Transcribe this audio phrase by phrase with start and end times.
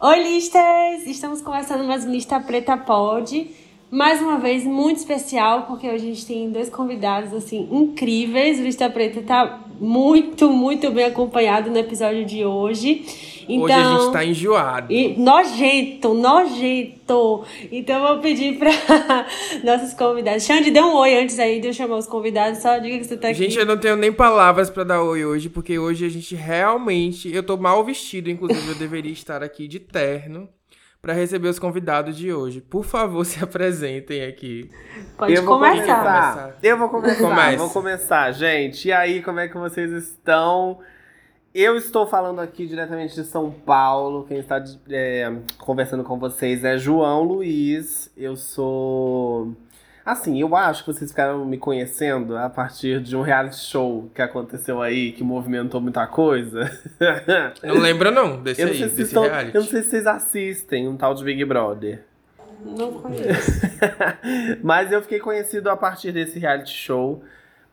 [0.00, 1.08] Oi, listas!
[1.08, 3.50] Estamos começando mais um Lista Preta Pod.
[3.90, 8.60] Mais uma vez, muito especial, porque hoje a gente tem dois convidados, assim, incríveis.
[8.60, 13.37] O Lista Preta tá muito, muito bem acompanhado no episódio de hoje.
[13.48, 14.92] Então, hoje a gente então, tá enjoado.
[14.92, 17.44] E nojento, nojento.
[17.72, 18.70] Então eu vou pedir pra
[19.64, 20.44] nossos convidados.
[20.44, 22.58] Xande, dê um oi antes aí de eu chamar os convidados.
[22.58, 23.38] Só diga que você tá aqui.
[23.38, 27.34] Gente, eu não tenho nem palavras pra dar oi hoje, porque hoje a gente realmente.
[27.34, 30.48] Eu tô mal vestido, inclusive eu deveria estar aqui de terno
[31.00, 32.60] para receber os convidados de hoje.
[32.60, 34.70] Por favor, se apresentem aqui.
[35.16, 35.96] Pode eu começar.
[35.96, 36.58] começar.
[36.62, 37.22] Eu vou começar.
[37.22, 37.56] Comece.
[37.56, 38.88] Vou começar, gente.
[38.88, 40.78] E aí, como é que vocês estão?
[41.54, 44.24] Eu estou falando aqui diretamente de São Paulo.
[44.28, 48.10] Quem está é, conversando com vocês é João Luiz.
[48.16, 49.56] Eu sou.
[50.04, 54.22] Assim, eu acho que vocês ficaram me conhecendo a partir de um reality show que
[54.22, 56.70] aconteceu aí, que movimentou muita coisa.
[57.62, 59.54] Não lembra não desse eu não aí, desse estão, reality.
[59.54, 62.04] Eu não sei se vocês assistem um tal de Big Brother.
[62.64, 63.60] Não conheço.
[64.62, 67.22] Mas eu fiquei conhecido a partir desse reality show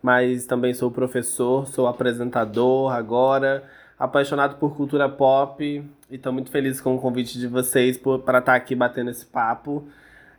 [0.06, 3.64] mas também sou professor, sou apresentador agora,
[3.98, 8.42] apaixonado por cultura pop e estou muito feliz com o convite de vocês para estar
[8.42, 9.88] tá aqui batendo esse papo.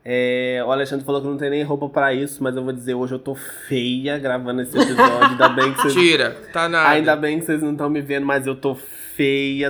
[0.05, 2.95] É, o Alexandre falou que não tem nem roupa para isso, mas eu vou dizer,
[2.95, 5.31] hoje eu tô feia gravando esse episódio.
[5.31, 5.95] Ainda bem que vocês.
[5.95, 6.91] Tira, tá nada.
[6.91, 8.86] Ainda bem que vocês não estão me vendo, mas eu tô feia,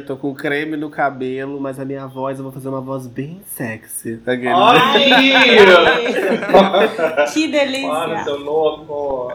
[0.00, 3.40] tô com creme no cabelo, mas a minha voz, eu vou fazer uma voz bem
[3.46, 4.20] sexy.
[4.26, 5.12] Ai!
[7.32, 7.88] que delícia!
[7.88, 9.32] Mano, seu louco!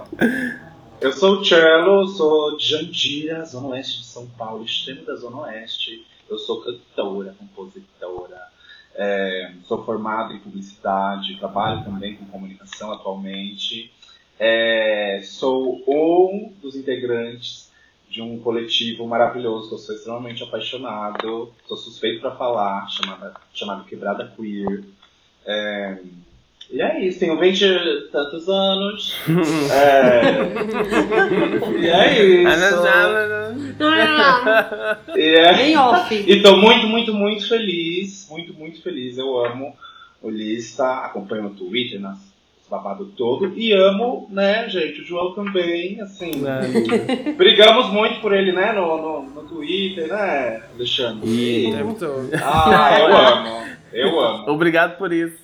[0.99, 5.43] Eu sou o Cello, sou de Jandira, Zona Oeste de São Paulo, extremo da Zona
[5.43, 6.05] Oeste.
[6.29, 8.51] Eu sou cantora, compositora
[8.95, 13.91] é, sou formado em publicidade, trabalho também com comunicação atualmente.
[14.39, 17.70] É, sou um dos integrantes
[18.11, 23.85] de um coletivo maravilhoso que eu sou extremamente apaixonado, sou suspeito para falar, chamado, chamado
[23.85, 24.83] Quebrada Queer.
[25.45, 25.97] É,
[26.69, 29.15] e é isso, tenho 20 e tantos anos.
[29.71, 30.21] é...
[31.79, 32.83] E é isso.
[35.17, 35.53] e é...
[35.53, 36.13] Bem off.
[36.13, 38.27] E tô muito, muito, muito feliz.
[38.29, 39.17] Muito, muito feliz.
[39.17, 39.75] Eu amo
[40.21, 42.30] o Lista, acompanho o Twitter, nas
[42.71, 43.51] babado todo.
[43.57, 46.31] E amo, né, gente, o João também, assim.
[46.47, 47.33] É.
[47.35, 51.29] brigamos muito por ele, né, no, no, no Twitter, né, Alexandre?
[51.29, 51.73] E...
[52.41, 53.71] Ah, eu amo.
[53.91, 54.51] Eu amo.
[54.51, 55.41] Obrigado por isso.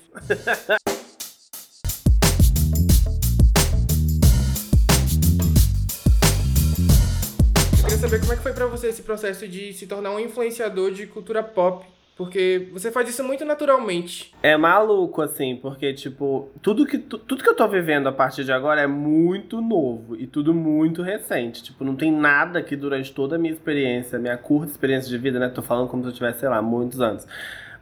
[7.98, 11.04] saber como é que foi para você esse processo de se tornar um influenciador de
[11.04, 11.84] cultura pop.
[12.18, 14.34] Porque você faz isso muito naturalmente.
[14.42, 18.50] É maluco, assim, porque, tipo, tudo que, tudo que eu tô vivendo a partir de
[18.50, 21.62] agora é muito novo e tudo muito recente.
[21.62, 25.38] Tipo, não tem nada que durante toda a minha experiência, minha curta experiência de vida,
[25.38, 25.48] né?
[25.48, 27.24] Tô falando como se eu tivesse, sei lá, muitos anos.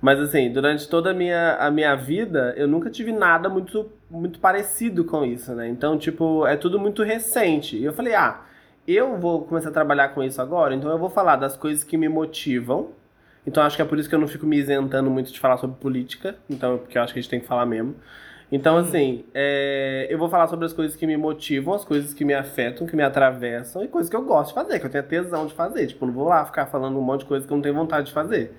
[0.03, 4.39] Mas assim, durante toda a minha, a minha vida, eu nunca tive nada muito, muito
[4.39, 5.67] parecido com isso, né?
[5.67, 7.79] Então, tipo, é tudo muito recente.
[7.79, 8.43] E eu falei, ah,
[8.87, 11.97] eu vou começar a trabalhar com isso agora, então eu vou falar das coisas que
[11.97, 12.91] me motivam.
[13.47, 15.57] Então acho que é por isso que eu não fico me isentando muito de falar
[15.57, 17.95] sobre política, então porque eu acho que a gente tem que falar mesmo.
[18.51, 22.25] Então, assim, é, eu vou falar sobre as coisas que me motivam, as coisas que
[22.25, 25.05] me afetam, que me atravessam e coisas que eu gosto de fazer, que eu tenho
[25.05, 25.87] tesão de fazer.
[25.89, 28.07] Tipo, não vou lá ficar falando um monte de coisa que eu não tenho vontade
[28.07, 28.55] de fazer.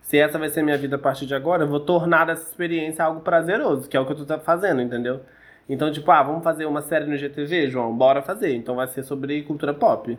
[0.00, 2.48] Se essa vai ser a minha vida a partir de agora, eu vou tornar essa
[2.48, 5.22] experiência algo prazeroso, que é o que eu tô fazendo, entendeu?
[5.68, 7.96] Então, tipo, ah, vamos fazer uma série no GTV, João?
[7.96, 8.54] Bora fazer.
[8.54, 10.18] Então vai ser sobre cultura pop.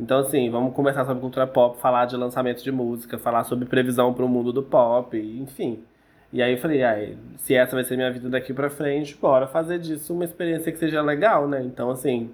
[0.00, 4.14] Então, assim, vamos conversar sobre cultura pop, falar de lançamento de música, falar sobre previsão
[4.14, 5.80] para o mundo do pop, enfim.
[6.32, 6.96] E aí eu falei, ah,
[7.36, 10.78] se essa vai ser minha vida daqui pra frente, bora fazer disso uma experiência que
[10.78, 11.62] seja legal, né?
[11.62, 12.30] Então, assim,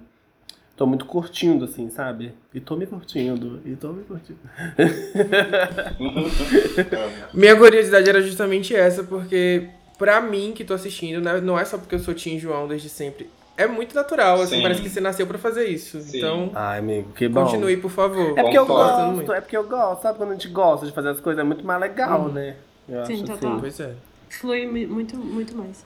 [0.77, 2.31] tô muito curtindo, assim, sabe?
[2.53, 4.39] E tô me curtindo, e tô me curtindo.
[7.33, 9.67] minha curiosidade era justamente essa, porque
[9.97, 12.87] pra mim que tô assistindo, né, não é só porque eu sou Tim João desde
[12.87, 13.29] sempre.
[13.57, 14.61] É muito natural, assim, Sim.
[14.61, 15.99] parece que você nasceu pra fazer isso.
[15.99, 16.19] Sim.
[16.19, 16.51] Então.
[16.53, 17.43] Ai, amigo, que bom.
[17.43, 18.37] Continue, por favor.
[18.37, 20.03] É porque eu gosto, é porque eu gosto.
[20.03, 21.41] Sabe quando a gente gosta de fazer as coisas?
[21.41, 22.31] É muito mais legal, hum.
[22.31, 22.55] né?
[22.87, 23.51] Eu Sim, acho total.
[23.53, 23.59] Assim.
[23.59, 23.93] Pois é.
[24.29, 25.83] Flui muito, muito mais.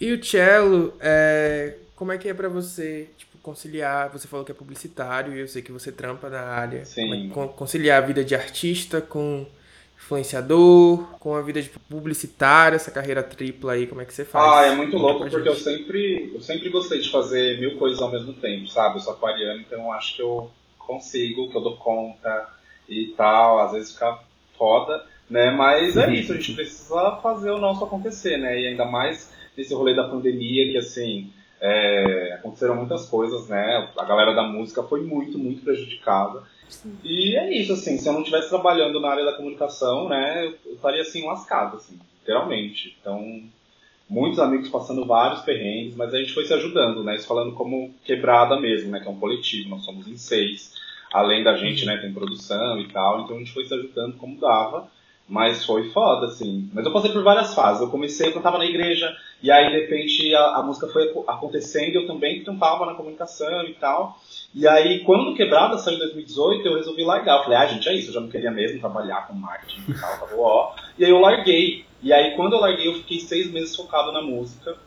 [0.00, 1.74] E o cello, é...
[1.94, 4.10] como é que é pra você, tipo, conciliar?
[4.10, 6.84] Você falou que é publicitário e eu sei que você trampa na área.
[6.84, 7.30] Sim.
[7.30, 9.46] É conciliar a vida de artista com
[10.04, 14.52] influenciador, com a vida de publicitário, essa carreira tripla aí, como é que você faz?
[14.52, 18.12] Ah, é muito louco porque eu sempre, eu sempre gostei de fazer mil coisas ao
[18.12, 18.96] mesmo tempo, sabe?
[18.96, 22.48] Eu sou aquariano, então acho que eu consigo, que eu dou conta
[22.86, 24.18] e tal, às vezes fica
[24.58, 25.50] foda, né?
[25.50, 28.60] Mas é isso, a gente precisa fazer o nosso acontecer, né?
[28.60, 31.32] E ainda mais nesse rolê da pandemia, que assim,
[31.66, 33.88] é, aconteceram muitas coisas, né?
[33.96, 36.42] A galera da música foi muito, muito prejudicada.
[36.68, 36.98] Sim.
[37.02, 40.74] E é isso, assim, se eu não estivesse trabalhando na área da comunicação, né, eu
[40.74, 42.94] estaria assim lascado, assim, literalmente.
[43.00, 43.42] Então,
[44.06, 47.16] muitos amigos passando vários perrengues, mas a gente foi se ajudando, né?
[47.16, 49.00] Isso falando como quebrada mesmo, né?
[49.00, 50.74] Que é um coletivo, nós somos em seis.
[51.14, 54.38] Além da gente, né, tem produção e tal, então a gente foi se ajudando como
[54.38, 54.86] dava.
[55.26, 56.68] Mas foi foda, assim.
[56.74, 57.80] Mas eu passei por várias fases.
[57.80, 61.96] Eu comecei, eu cantava na igreja, e aí de repente a, a música foi acontecendo,
[61.96, 64.18] eu também cantava na comunicação e tal.
[64.54, 67.36] E aí, quando Quebrada saiu em 2018, eu resolvi largar.
[67.36, 70.00] Eu falei, ah, gente, é isso, eu já não queria mesmo trabalhar com marketing e
[70.00, 70.74] tal, tava ó.
[70.98, 71.84] E aí eu larguei.
[72.02, 74.78] E aí, quando eu larguei, eu fiquei seis meses focado na música.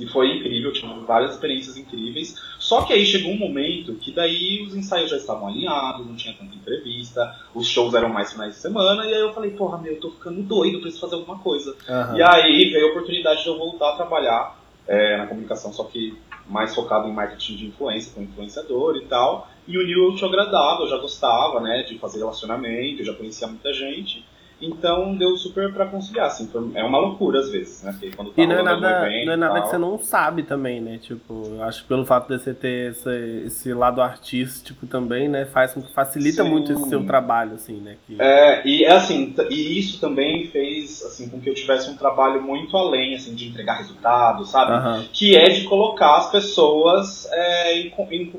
[0.00, 2.34] E foi incrível, tive várias experiências incríveis.
[2.58, 6.34] Só que aí chegou um momento que daí os ensaios já estavam alinhados, não tinha
[6.34, 9.92] tanta entrevista, os shows eram mais finais de semana, e aí eu falei, porra, meu,
[9.92, 11.76] eu tô ficando doido, preciso fazer alguma coisa.
[11.88, 12.16] Uhum.
[12.16, 14.58] E aí veio a oportunidade de eu voltar a trabalhar
[14.88, 16.16] é, na comunicação, só que
[16.48, 19.48] mais focado em marketing de influência, com influenciador e tal.
[19.66, 23.14] E o New eu te agradava, eu já gostava, né, de fazer relacionamento, eu já
[23.14, 24.24] conhecia muita gente.
[24.60, 27.92] Então deu super pra conciliar, assim, foi, é uma loucura às vezes, né?
[27.92, 29.98] Porque quando tá e não é nada, evento, não é nada tal, que você não
[29.98, 30.98] sabe também, né?
[30.98, 35.46] Tipo, eu acho que pelo fato de você ter esse, esse lado artístico também, né?
[35.46, 36.50] Faz facilita Sim.
[36.50, 37.96] muito esse seu trabalho, assim, né?
[38.06, 38.20] Que...
[38.20, 42.42] É, e é assim, e isso também fez assim, com que eu tivesse um trabalho
[42.42, 44.72] muito além, assim, de entregar resultados, sabe?
[44.72, 45.08] Uhum.
[45.10, 48.32] Que é de colocar as pessoas é, em, em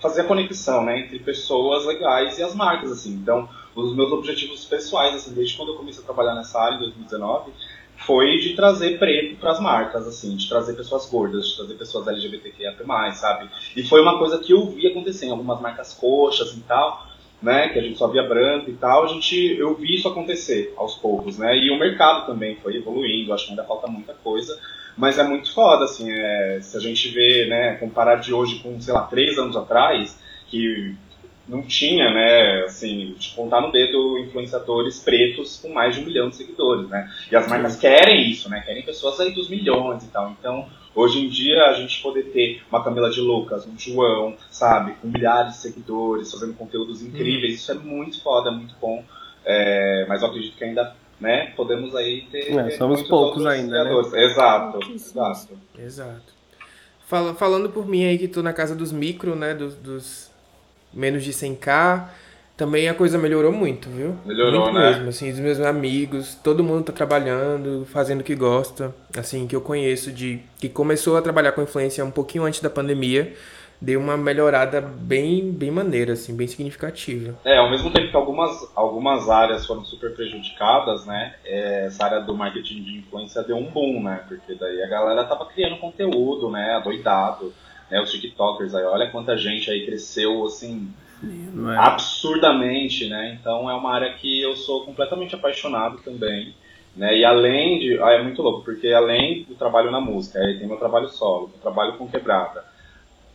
[0.00, 0.98] fazer a conexão, né?
[0.98, 3.12] Entre pessoas legais e as marcas, assim.
[3.12, 6.80] Então os meus objetivos pessoais, assim, desde quando eu comecei a trabalhar nessa área em
[6.80, 7.52] 2019,
[8.06, 12.08] foi de trazer preto para as marcas, assim, de trazer pessoas gordas, de trazer pessoas
[12.08, 12.74] LGBTQIA+,
[13.12, 13.48] sabe?
[13.76, 17.06] E foi uma coisa que eu vi acontecer em algumas marcas coxas e tal,
[17.40, 20.72] né, que a gente só via branco e tal, a gente, eu vi isso acontecer
[20.76, 24.58] aos poucos, né, e o mercado também foi evoluindo, acho que ainda falta muita coisa,
[24.96, 28.80] mas é muito foda, assim, é, se a gente vê, né, comparar de hoje com,
[28.80, 30.16] sei lá, três anos atrás,
[30.48, 30.94] que
[31.48, 36.28] não tinha, né, assim, de contar no dedo influenciadores pretos com mais de um milhão
[36.28, 37.10] de seguidores, né?
[37.30, 38.60] E as marcas querem isso, né?
[38.60, 40.30] Querem pessoas aí dos milhões e tal.
[40.38, 44.94] Então, hoje em dia, a gente poder ter uma Camila de Lucas, um João, sabe,
[45.00, 47.56] com milhares de seguidores, fazendo conteúdos incríveis, hum.
[47.56, 49.04] isso é muito foda, é muito bom.
[49.44, 52.56] É, mas eu acredito que ainda, né, podemos aí ter.
[52.56, 53.90] É, somos poucos ainda, né?
[54.24, 55.58] Exato, exato.
[55.76, 56.32] Exato.
[57.04, 60.31] Fala, falando por mim aí que tô na casa dos micro, né, dos, dos
[60.92, 62.08] menos de 100k,
[62.56, 64.14] também a coisa melhorou muito, viu?
[64.24, 64.90] Melhorou, muito né?
[64.90, 69.56] mesmo, assim, dos meus amigos, todo mundo tá trabalhando, fazendo o que gosta, assim, que
[69.56, 73.32] eu conheço de que começou a trabalhar com influência um pouquinho antes da pandemia,
[73.80, 77.34] deu uma melhorada bem, bem maneira, assim, bem significativa.
[77.44, 82.20] É, ao mesmo tempo que algumas, algumas áreas foram super prejudicadas, né, é, essa área
[82.20, 86.48] do marketing de influência deu um boom, né, porque daí a galera tava criando conteúdo,
[86.48, 87.52] né, adoidado,
[87.92, 90.90] né, os TikTokers aí, olha quanta gente aí cresceu assim
[91.22, 91.76] é.
[91.76, 93.38] absurdamente, né?
[93.38, 96.54] Então é uma área que eu sou completamente apaixonado também.
[96.96, 97.18] Né?
[97.18, 98.02] E além de.
[98.02, 101.50] Ah, é muito louco, porque além do trabalho na música, aí tem meu trabalho solo,
[101.54, 102.64] eu trabalho com quebrada.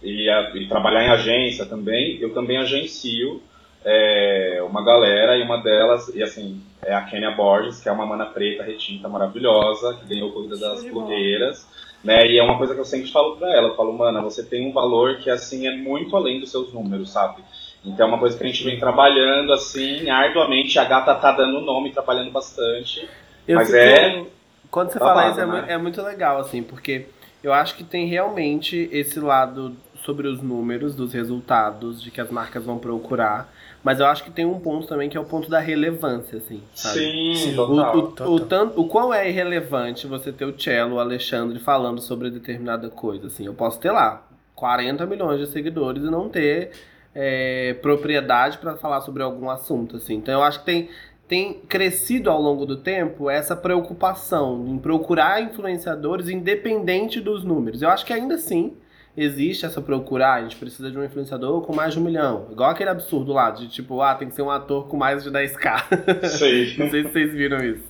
[0.01, 3.41] E, a, e trabalhar em agência também, eu também agencio
[3.85, 8.05] é, uma galera, e uma delas, e assim, é a Kenia Borges, que é uma
[8.05, 11.67] mana preta retinta maravilhosa, que ganhou a Corrida das Blogueiras.
[12.03, 12.27] Né?
[12.27, 14.69] E é uma coisa que eu sempre falo pra ela, eu falo, mana, você tem
[14.69, 17.41] um valor que assim é muito além dos seus números, sabe?
[17.83, 21.61] Então é uma coisa que a gente vem trabalhando assim, arduamente, a gata tá dando
[21.61, 23.07] nome, trabalhando bastante.
[23.47, 24.25] Eu mas é.
[24.69, 25.65] Quando você fala isso, é, né?
[25.69, 27.07] é muito legal, assim, porque
[27.41, 29.75] eu acho que tem realmente esse lado
[30.07, 33.53] sobre os números, dos resultados, de que as marcas vão procurar.
[33.83, 36.63] Mas eu acho que tem um ponto também que é o ponto da relevância, assim.
[36.73, 36.99] Sabe?
[36.99, 38.33] Sim, Sim total, o, o, total.
[38.33, 42.89] O, tanto, o qual é irrelevante você ter o Cello, o Alexandre falando sobre determinada
[42.89, 43.45] coisa, assim.
[43.45, 46.71] Eu posso ter lá 40 milhões de seguidores e não ter
[47.13, 50.15] é, propriedade para falar sobre algum assunto, assim.
[50.15, 50.89] Então eu acho que tem
[51.27, 57.81] tem crescido ao longo do tempo essa preocupação em procurar influenciadores independente dos números.
[57.81, 58.77] Eu acho que ainda assim
[59.17, 62.47] existe essa procura, ah, a gente precisa de um influenciador com mais de um milhão.
[62.51, 65.31] Igual aquele absurdo lá, de tipo, ah, tem que ser um ator com mais de
[65.31, 66.27] 10k.
[66.27, 66.75] Sim.
[66.77, 67.83] Não sei se vocês viram isso.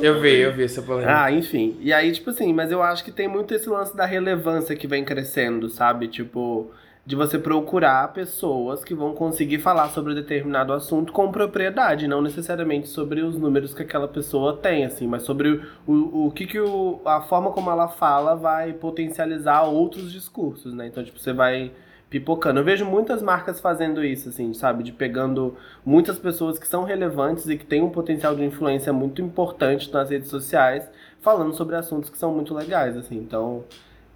[0.00, 1.24] Eu vi, eu vi essa polêmica.
[1.24, 1.76] Ah, enfim.
[1.80, 4.86] E aí, tipo assim, mas eu acho que tem muito esse lance da relevância que
[4.86, 6.06] vem crescendo, sabe?
[6.06, 6.70] Tipo,
[7.08, 12.86] de você procurar pessoas que vão conseguir falar sobre determinado assunto com propriedade, não necessariamente
[12.86, 17.00] sobre os números que aquela pessoa tem, assim, mas sobre o, o que, que o,
[17.06, 20.88] a forma como ela fala vai potencializar outros discursos, né?
[20.88, 21.72] Então, tipo, você vai
[22.10, 22.60] pipocando.
[22.60, 24.82] Eu vejo muitas marcas fazendo isso, assim, sabe?
[24.82, 29.22] De pegando muitas pessoas que são relevantes e que têm um potencial de influência muito
[29.22, 30.86] importante nas redes sociais,
[31.22, 33.16] falando sobre assuntos que são muito legais, assim.
[33.16, 33.64] Então,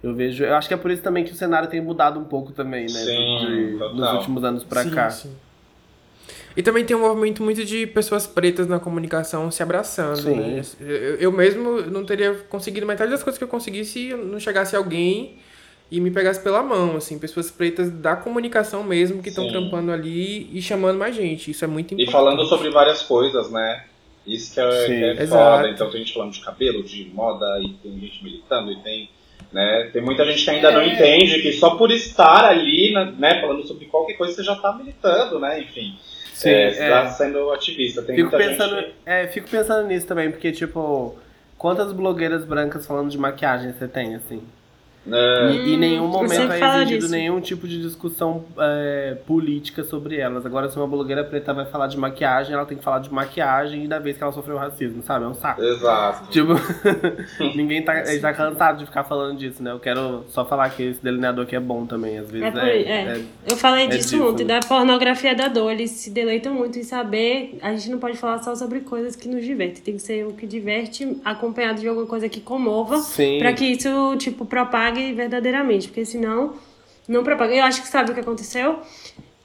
[0.03, 0.43] eu vejo.
[0.43, 2.83] Eu acho que é por isso também que o cenário tem mudado um pouco também,
[2.83, 2.89] né?
[2.89, 5.09] Sim, de, nos últimos anos pra sim, cá.
[5.09, 5.33] Sim.
[6.55, 10.35] E também tem um movimento muito de pessoas pretas na comunicação se abraçando, Sim.
[10.35, 10.61] né?
[10.79, 14.75] Eu, eu mesmo não teria conseguido metade das coisas que eu consegui se não chegasse
[14.75, 15.37] alguém
[15.89, 20.49] e me pegasse pela mão, assim, pessoas pretas da comunicação mesmo que estão trampando ali
[20.55, 21.51] e chamando mais gente.
[21.51, 22.11] Isso é muito E importante.
[22.11, 23.85] falando sobre várias coisas, né?
[24.25, 25.69] Isso que é, Sim, que é foda.
[25.69, 29.09] Então tem gente falando de cabelo, de moda, e tem gente militando, e tem.
[29.53, 30.87] Né, tem muita gente que ainda não É.
[30.87, 35.39] entende que só por estar ali, né, falando sobre qualquer coisa, você já tá militando,
[35.39, 35.61] né?
[35.61, 35.95] Enfim.
[36.33, 36.89] Sim, é, você é.
[36.89, 38.01] tá sendo ativista.
[38.01, 38.93] Tem Fico muita pensando, gente.
[39.05, 41.15] é, fico pensando nisso também, porque, tipo,
[41.55, 44.41] quantas blogueiras brancas falando de maquiagem você tem, assim?
[45.05, 47.11] Né, E, em nenhum eu momento é exigido disso.
[47.11, 50.45] nenhum tipo de discussão é, política sobre elas.
[50.45, 53.83] Agora, se uma blogueira preta vai falar de maquiagem, ela tem que falar de maquiagem
[53.83, 55.25] e da vez que ela sofreu racismo, sabe?
[55.25, 55.61] É um saco.
[55.61, 56.29] Exato.
[56.29, 56.53] Tipo,
[57.55, 59.71] ninguém tá, tá cansado de ficar falando disso, né?
[59.71, 62.47] Eu quero só falar que esse delineador aqui é bom também, às vezes.
[62.47, 63.21] É por aí, é.
[63.49, 64.59] Eu falei é disso disso, ontem, né?
[64.59, 65.71] da pornografia da dor.
[65.71, 67.57] Eles se deleitam muito em saber.
[67.61, 69.83] A gente não pode falar só sobre coisas que nos divertem.
[69.83, 72.97] Tem que ser o que diverte, acompanhado de alguma coisa que comova.
[72.99, 73.39] Sim.
[73.39, 75.87] Pra que isso, tipo, propague verdadeiramente.
[75.87, 76.53] Porque senão,
[77.07, 77.53] não propaga.
[77.53, 78.79] Eu acho que sabe o que aconteceu?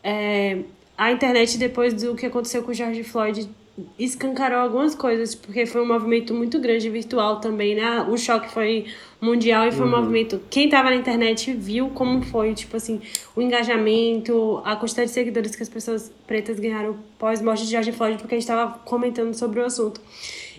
[0.03, 0.59] É,
[0.97, 3.49] a internet, depois do que aconteceu com o George Floyd,
[3.99, 8.03] escancarou algumas coisas, porque foi um movimento muito grande virtual também, né?
[8.09, 8.87] O choque foi
[9.21, 10.41] mundial e foi um movimento.
[10.51, 13.01] Quem tava na internet viu como foi, tipo assim,
[13.37, 18.19] o engajamento, a quantidade de seguidores que as pessoas pretas ganharam pós-morte de George Floyd,
[18.19, 20.01] porque a gente tava comentando sobre o assunto.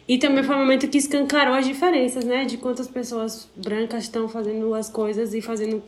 [0.10, 2.44] E também foi um momento que escancarou as diferenças, né?
[2.44, 5.84] De quantas pessoas brancas estão fazendo as coisas e fazendo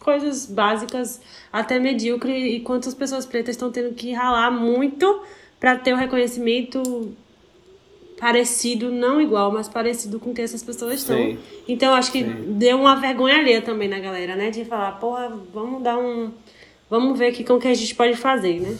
[0.00, 1.20] coisas básicas
[1.52, 5.22] até medíocre e quantas pessoas pretas estão tendo que ralar muito
[5.60, 7.14] para ter o reconhecimento
[8.18, 11.16] parecido, não igual, mas parecido com o que essas pessoas estão.
[11.16, 11.38] Sim.
[11.68, 12.54] Então acho que Sim.
[12.58, 14.50] deu uma vergonha alheia também na galera, né?
[14.50, 16.32] De falar, porra, vamos dar um.
[16.90, 18.76] Vamos ver aqui como que a gente pode fazer, né?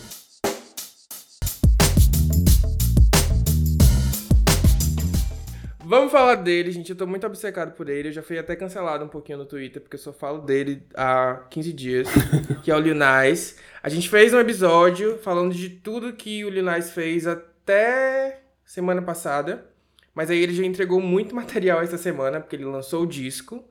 [5.91, 6.91] Vamos falar dele, gente.
[6.91, 8.11] Eu tô muito obcecado por ele.
[8.11, 11.45] Eu já fui até cancelado um pouquinho no Twitter, porque eu só falo dele há
[11.51, 12.09] 15 dias,
[12.63, 13.57] que é o Lil Nas.
[13.83, 19.03] A gente fez um episódio falando de tudo que o Lil Nas fez até semana
[19.03, 19.67] passada.
[20.15, 23.65] Mas aí ele já entregou muito material essa semana, porque ele lançou o disco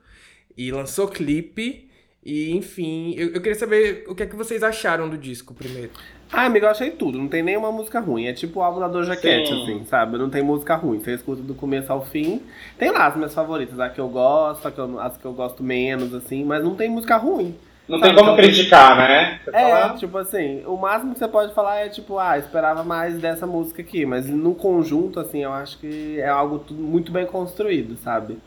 [0.58, 1.90] e lançou clipe.
[2.22, 5.92] E, enfim, eu, eu queria saber o que é que vocês acharam do disco primeiro.
[6.32, 7.18] Ah, amigo, eu achei tudo.
[7.18, 8.26] Não tem nenhuma música ruim.
[8.28, 9.64] É tipo o álbum da Doja Cat, Sim.
[9.64, 10.18] assim, sabe?
[10.18, 11.00] Não tem música ruim.
[11.00, 12.42] Você escuta do começo ao fim.
[12.78, 15.34] Tem lá as minhas favoritas, a que eu gosto, a que eu- as que eu
[15.34, 16.44] gosto menos, assim.
[16.46, 17.56] Mas não tem música ruim.
[17.88, 19.40] Não Sabe, tem como então- criticar, né?
[19.44, 22.84] Você É, fala, tipo assim, o máximo que você pode falar é tipo, ah, esperava
[22.84, 24.06] mais dessa música aqui.
[24.06, 28.38] Mas no conjunto, assim, eu acho que é algo muito bem construído, sabe?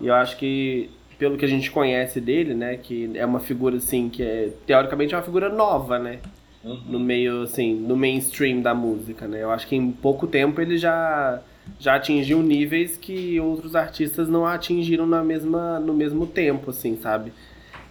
[0.00, 3.76] E eu acho que, pelo que a gente conhece dele, né, que é uma figura,
[3.76, 6.18] assim, que é, teoricamente é uma figura nova, né?
[6.62, 9.42] No meio, assim, no mainstream da música, né?
[9.42, 11.40] Eu acho que em pouco tempo ele já,
[11.78, 17.32] já atingiu níveis que outros artistas não atingiram na mesma, no mesmo tempo, assim, sabe?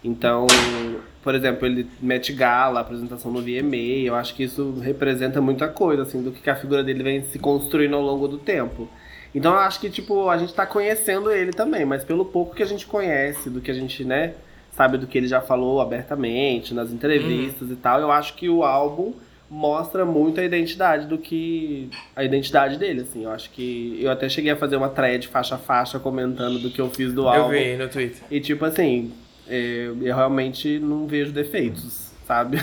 [0.04, 0.46] Então,
[1.24, 6.04] por exemplo, ele mete gala, apresentação no VMA, eu acho que isso representa muita coisa,
[6.04, 8.88] assim, do que a figura dele vem se construindo ao longo do tempo.
[9.34, 12.64] Então eu acho que, tipo, a gente tá conhecendo ele também, mas pelo pouco que
[12.64, 14.34] a gente conhece, do que a gente, né,
[14.80, 18.64] sabe do que ele já falou abertamente, nas entrevistas e tal, eu acho que o
[18.64, 19.12] álbum
[19.50, 21.90] mostra muito a identidade do que.
[22.16, 23.26] a identidade dele, assim.
[23.26, 24.00] Eu acho que.
[24.02, 27.12] Eu até cheguei a fazer uma thread faixa a faixa comentando do que eu fiz
[27.12, 27.50] do Eu álbum.
[27.50, 28.22] vi no Twitter.
[28.32, 29.12] E tipo assim,
[29.50, 32.58] é, eu realmente não vejo defeitos, sabe?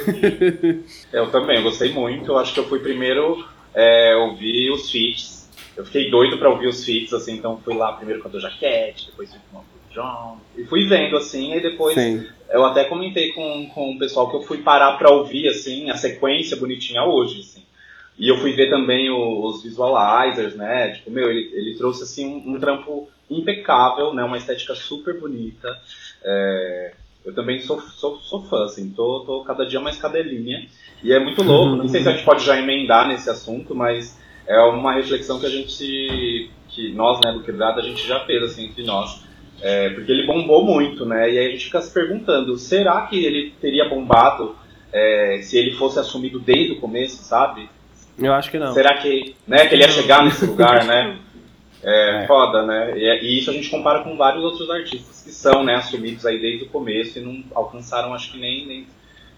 [1.12, 2.32] Eu também, eu gostei muito.
[2.32, 3.44] Eu acho que eu fui primeiro
[3.74, 5.50] é, ouvir os feats.
[5.76, 8.48] Eu fiquei doido pra ouvir os feats, assim, então fui lá primeiro com a Doja
[8.48, 10.38] Cat, depois fui com o John.
[10.56, 12.24] E fui vendo, assim, e depois Sim.
[12.50, 15.96] eu até comentei com, com o pessoal que eu fui parar pra ouvir, assim, a
[15.96, 17.62] sequência bonitinha hoje, assim.
[18.18, 20.90] E eu fui ver também o- os visualizers, né?
[20.90, 24.22] Tipo, meu, ele, ele trouxe, assim, um, um trampo impecável, né?
[24.22, 25.68] Uma estética super bonita.
[26.24, 26.92] É,
[27.24, 30.66] eu também sou, sou, sou fã, assim, tô, tô cada dia mais cadelinha.
[31.02, 34.18] E é muito louco, não sei se a gente pode já emendar nesse assunto, mas
[34.46, 38.42] é uma reflexão que a gente, que nós, né, do Quebrado, a gente já fez,
[38.44, 39.25] assim, entre nós.
[39.62, 41.32] É, porque ele bombou muito, né?
[41.32, 44.54] E aí a gente fica se perguntando, será que ele teria bombado
[44.92, 47.68] é, se ele fosse assumido desde o começo, sabe?
[48.18, 48.72] Eu acho que não.
[48.72, 51.18] Será que, né, que ele ia chegar nesse lugar, né?
[51.82, 52.26] É, É.
[52.26, 52.98] foda, né?
[52.98, 56.40] E, e isso a gente compara com vários outros artistas que são, né, assumidos aí
[56.40, 58.86] desde o começo e não alcançaram, acho que nem, nem,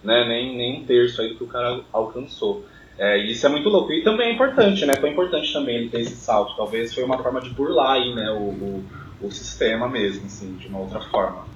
[0.02, 2.64] né, nem, nem um terço aí do que o cara alcançou.
[2.96, 3.92] É, e isso é muito louco.
[3.92, 4.96] E também é importante, né?
[4.96, 6.56] Foi importante também ele ter esse salto.
[6.56, 8.84] Talvez foi uma forma de burlar aí, né, o, o,
[9.20, 11.46] o sistema mesmo, assim, de uma outra forma.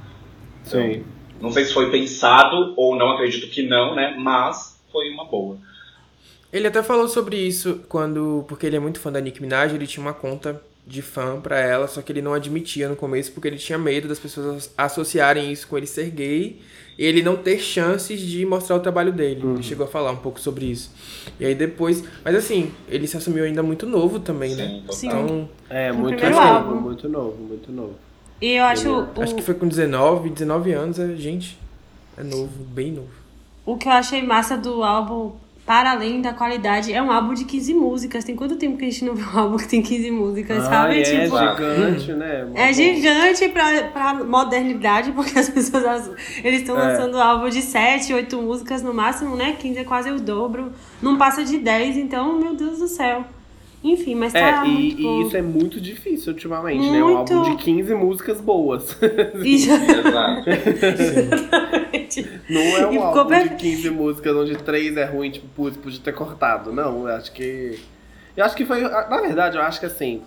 [0.66, 1.04] Então, Sim.
[1.40, 4.14] Não sei se foi pensado ou não, acredito que não, né?
[4.16, 5.58] Mas foi uma boa.
[6.52, 8.44] Ele até falou sobre isso quando.
[8.46, 11.58] Porque ele é muito fã da Nicki Minaj, ele tinha uma conta de fã pra
[11.60, 15.52] ela, só que ele não admitia no começo porque ele tinha medo das pessoas associarem
[15.52, 16.60] isso com ele ser gay
[16.98, 19.40] e ele não ter chances de mostrar o trabalho dele.
[19.54, 20.90] Ele chegou a falar um pouco sobre isso.
[21.40, 22.04] E aí depois.
[22.24, 24.66] Mas assim, ele se assumiu ainda muito novo também, né?
[24.66, 24.94] Sim, total.
[24.94, 25.08] Sim.
[25.08, 26.74] Então, É, muito novo, álbum.
[26.80, 27.94] muito novo, muito novo.
[28.40, 28.88] E eu acho.
[29.16, 31.56] o- acho que foi com 19, 19 anos, é, gente.
[32.18, 33.08] É novo, bem novo.
[33.64, 35.32] O que eu achei massa do álbum,
[35.64, 38.24] para além da qualidade, é um álbum de 15 músicas.
[38.24, 40.94] Tem quanto tempo que a gente não vê um álbum que tem 15 músicas, sabe?
[40.94, 42.48] Ah, é tipo, gigante, né?
[42.54, 46.10] é gigante pra, pra modernidade, porque as pessoas as-
[46.42, 46.88] eles estão É.
[46.88, 49.52] lançando álbum de 7, 8 músicas no máximo, né?
[49.58, 50.72] 15 é quase o dobro.
[51.00, 53.24] Não passa de 10, então, meu Deus do céu.
[53.84, 55.22] Enfim, mas tá É, muito e, bom.
[55.22, 57.02] e isso é muito difícil ultimamente, né?
[57.02, 57.34] Um Muito.
[57.34, 58.96] álbum de 15 músicas boas.
[59.42, 59.74] E já-
[60.46, 62.28] Exato.
[62.48, 66.00] Não é um álbum per- de 15 músicas onde três é ruim, tipo, putz, podia
[66.00, 66.72] ter cortado.
[66.72, 67.78] Não, eu acho que.
[68.36, 68.80] Eu acho que foi.
[68.82, 70.22] Na verdade, eu acho que assim,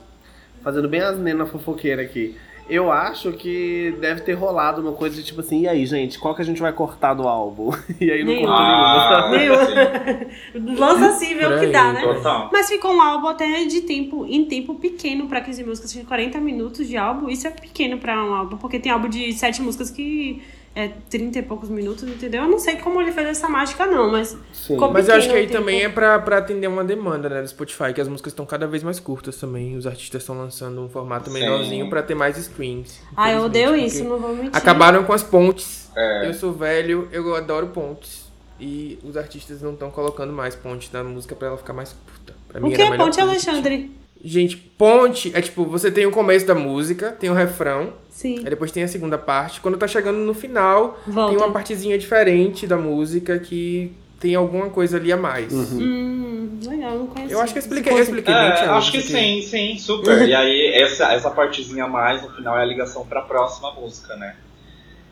[0.62, 2.35] fazendo bem as nenas fofoqueiras aqui.
[2.67, 6.34] Eu acho que deve ter rolado uma coisa de tipo assim, e aí, gente, qual
[6.34, 7.72] que a gente vai cortar do álbum?
[8.01, 8.48] E aí não Nenhum.
[8.48, 9.29] cortou Ah,
[10.57, 10.75] nenhuma.
[10.79, 12.01] Lança assim, vê o que dá, né?
[12.01, 12.50] Total.
[12.51, 16.39] Mas ficou um álbum até de tempo, em tempo pequeno pra 15 músicas, tinha 40
[16.39, 17.29] minutos de álbum.
[17.29, 20.41] Isso é pequeno pra um álbum, porque tem álbum de 7 músicas que
[20.75, 22.44] é 30 e poucos minutos, entendeu?
[22.44, 24.38] Eu não sei como ele fez essa mágica, não, mas.
[24.51, 24.77] Sim.
[24.91, 27.94] Mas eu acho que aí também é pra, pra atender uma demanda, né, do Spotify,
[27.94, 29.77] que as músicas estão cada vez mais curtas também.
[29.77, 31.39] Os artistas estão lançando um formato Sim.
[31.39, 33.00] menorzinho pra ter mais streams.
[33.15, 34.51] Ah, eu odeio isso, não vou mentir.
[34.53, 35.89] Acabaram com as pontes.
[35.96, 36.27] É.
[36.27, 38.25] Eu sou velho, eu adoro pontes.
[38.60, 42.34] E os artistas não estão colocando mais ponte na música pra ela ficar mais curta.
[42.48, 43.25] Pra mim O que é Ponte tinha.
[43.25, 43.91] Alexandre?
[44.27, 48.39] Gente, ponte é tipo, você tem o começo da música, tem o refrão, Sim.
[48.39, 49.62] aí depois tem a segunda parte.
[49.62, 51.29] Quando tá chegando no final, Volta.
[51.29, 55.53] tem uma partezinha diferente da música que tem alguma coisa ali a mais.
[55.53, 57.32] Hum, legal, não conheço.
[57.34, 60.27] Eu acho que eu expliquei, eu expliquei bem, É, Thiago, acho que sim, sim, super.
[60.27, 64.15] e aí, essa, essa partezinha a mais, no final, é a ligação pra próxima música,
[64.15, 64.36] né?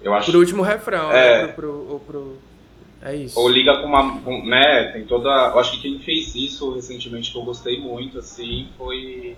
[0.02, 1.44] Eu acho Pro último refrão, É.
[1.44, 1.48] né?
[1.54, 2.38] Pro, pro, pro...
[3.06, 3.38] É isso.
[3.38, 4.22] Ou liga com uma.
[4.22, 5.30] com- né, tem toda.
[5.30, 9.36] Eu acho que quem fez isso recentemente que eu gostei muito, assim, foi.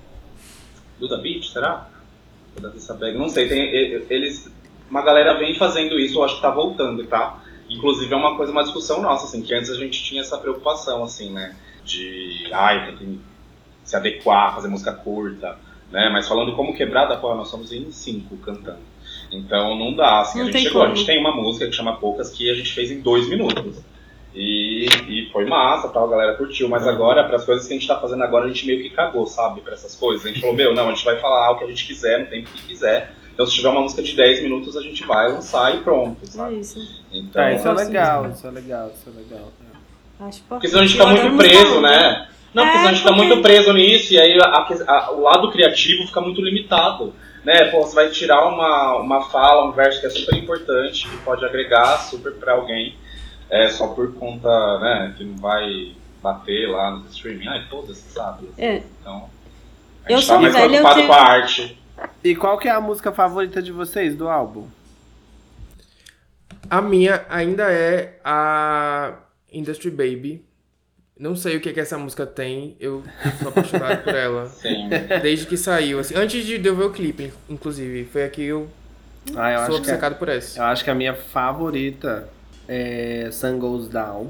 [0.99, 1.89] Duda Beat, será?
[2.56, 3.49] Ou Davi Sabeg, não sei.
[3.49, 3.60] Tem,
[4.10, 4.49] eles.
[4.89, 7.43] Uma galera vem fazendo isso, eu acho que tá voltando, tá?
[7.67, 11.04] Inclusive é uma coisa, uma discussão nossa, assim, que antes a gente tinha essa preocupação,
[11.04, 11.56] assim, né?
[11.84, 12.47] De.
[12.54, 13.19] Ai, tem que
[13.84, 15.58] se adequar, fazer música curta,
[15.91, 16.10] né?
[16.13, 18.80] Mas falando como quebrada, pô, nós somos em cinco cantando.
[19.37, 20.95] Então não dá, assim, Não a gente tem chegou, a como.
[20.97, 23.77] gente tem uma música que chama Poucas que a gente fez em dois minutos.
[24.33, 27.77] E, e foi massa, tal, a galera curtiu, mas agora, para as coisas que a
[27.77, 30.25] gente tá fazendo agora, a gente meio que cagou, sabe, pra essas coisas.
[30.25, 32.25] A gente falou, meu, não, a gente vai falar o que a gente quiser, no
[32.25, 33.13] tempo que quiser.
[33.33, 36.25] Então, se tiver uma música de 10 minutos, a gente vai lançar e pronto, É
[36.27, 36.59] sabe?
[36.59, 36.79] isso.
[37.13, 39.51] Então, Ah, isso é legal, isso é legal, isso é legal.
[40.19, 42.27] Acho porque senão a gente fica muito preso, né?
[42.53, 45.21] Não, porque É, senão a gente fica muito preso nisso e aí a- a- o
[45.21, 47.13] lado criativo fica muito limitado.
[47.45, 47.65] Né?
[47.65, 51.45] Pô, você vai tirar uma, uma fala, um verso que é super importante, que pode
[51.45, 52.95] agregar super pra alguém,
[53.49, 57.47] é, só por conta, né, que não vai bater lá no streaming.
[57.47, 58.49] Ai, foda-se, sabe?
[58.58, 58.81] É.
[58.99, 59.29] Então,
[60.05, 61.79] a Eu gente sou tá mais velha, eu preocupado tenho- com a arte.
[62.23, 64.67] E qual que é a música favorita de vocês do álbum?
[66.69, 69.13] A minha ainda é a
[69.53, 70.43] Industry Baby.
[71.17, 73.01] Não sei o que, que essa música tem, eu
[73.39, 74.47] sou apaixonado por ela.
[74.62, 74.89] Sim.
[75.21, 76.13] Desde que saiu, assim.
[76.15, 78.04] Antes de eu ver o clipe, inclusive.
[78.12, 78.67] Foi aqui que eu
[79.36, 80.60] Ah, eu sou acho, que a, obcecado por essa.
[80.60, 82.28] eu acho que a minha favorita
[82.67, 84.30] é Sun Goes Down.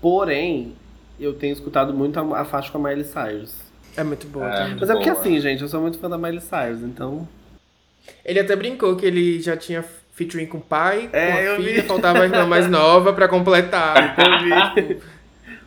[0.00, 0.74] Porém,
[1.20, 3.54] eu tenho escutado muito a, a faixa com a Miley Cyrus.
[3.94, 4.56] É muito boa É.
[4.56, 4.76] também.
[4.80, 5.20] Mas é porque Boa.
[5.20, 7.28] assim, gente, eu sou muito fã da Miley Cyrus, então.
[8.24, 11.56] Ele até brincou que ele já tinha featuring com o pai, É, com a eu
[11.56, 11.86] filha, vi.
[11.88, 14.14] faltava a irmã mais nova pra completar.
[14.18, 15.00] Eu vi.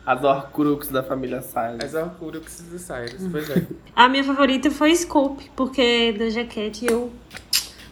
[0.06, 1.82] As Horcrux da família Cyrus.
[1.82, 3.66] As Horcrux do Cyrus, pois é.
[3.94, 7.12] A minha favorita foi Scoop, porque da jaquete eu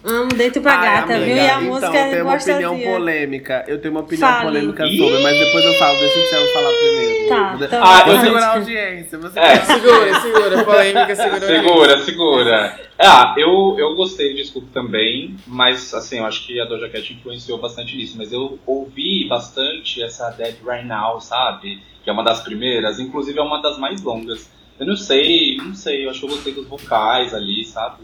[0.05, 1.35] amo dentro pra Ai, gata, amiga, viu?
[1.35, 3.65] E a então, música eu tenho é uma opinião polêmica.
[3.67, 4.45] Eu tenho uma opinião Fale.
[4.45, 7.27] polêmica sobre, mas depois eu falo, deixa o Thiago falar primeiro.
[7.29, 9.17] Tá, Vou- então Ah, Vou segurar a audiência.
[9.17, 9.55] Você É.
[9.61, 11.39] Segura, segura, polêmica, segura.
[11.47, 12.79] Segura, segura.
[12.99, 17.11] Ah, eu, eu gostei de Scoop também, mas assim, eu acho que a Doja Cat
[17.13, 18.15] influenciou bastante nisso.
[18.17, 21.81] Mas eu ouvi bastante essa Dead Right Now, sabe?
[22.03, 24.49] Que é uma das primeiras, inclusive é uma das mais longas.
[24.79, 28.03] Eu não sei, não sei, eu acho que eu gostei dos vocais ali, sabe?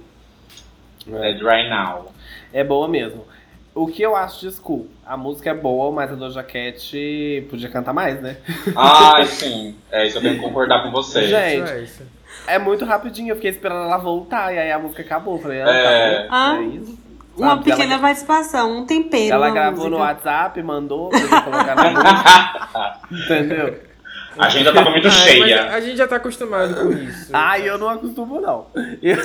[1.08, 1.20] É.
[1.34, 2.12] Dead Right Now.
[2.54, 3.26] É boa mesmo.
[3.74, 4.88] O que eu acho de School?
[5.06, 8.36] A música é boa, mas a Doja Cat podia cantar mais, né?
[8.76, 9.76] Ah, sim.
[9.90, 11.24] É, isso eu tenho que concordar com você.
[11.28, 12.04] Gente, é isso.
[12.48, 15.40] É muito rapidinho, eu fiquei esperando ela voltar e aí a música acabou.
[15.40, 16.18] Falei, ah, É.
[16.26, 16.30] acabou.
[16.32, 17.00] Ah, é isso.
[17.38, 20.04] Uma Sabe, pequena ela- participação, um tempero Ela gravou no música.
[20.06, 22.98] WhatsApp, mandou pra eu colocar na música.
[23.12, 23.80] Entendeu?
[24.38, 25.70] A agenda tava muito Ai, cheia.
[25.74, 27.30] a gente já tá acostumado com isso.
[27.34, 28.68] Ai, eu não acostumo, não.
[29.02, 29.18] Eu-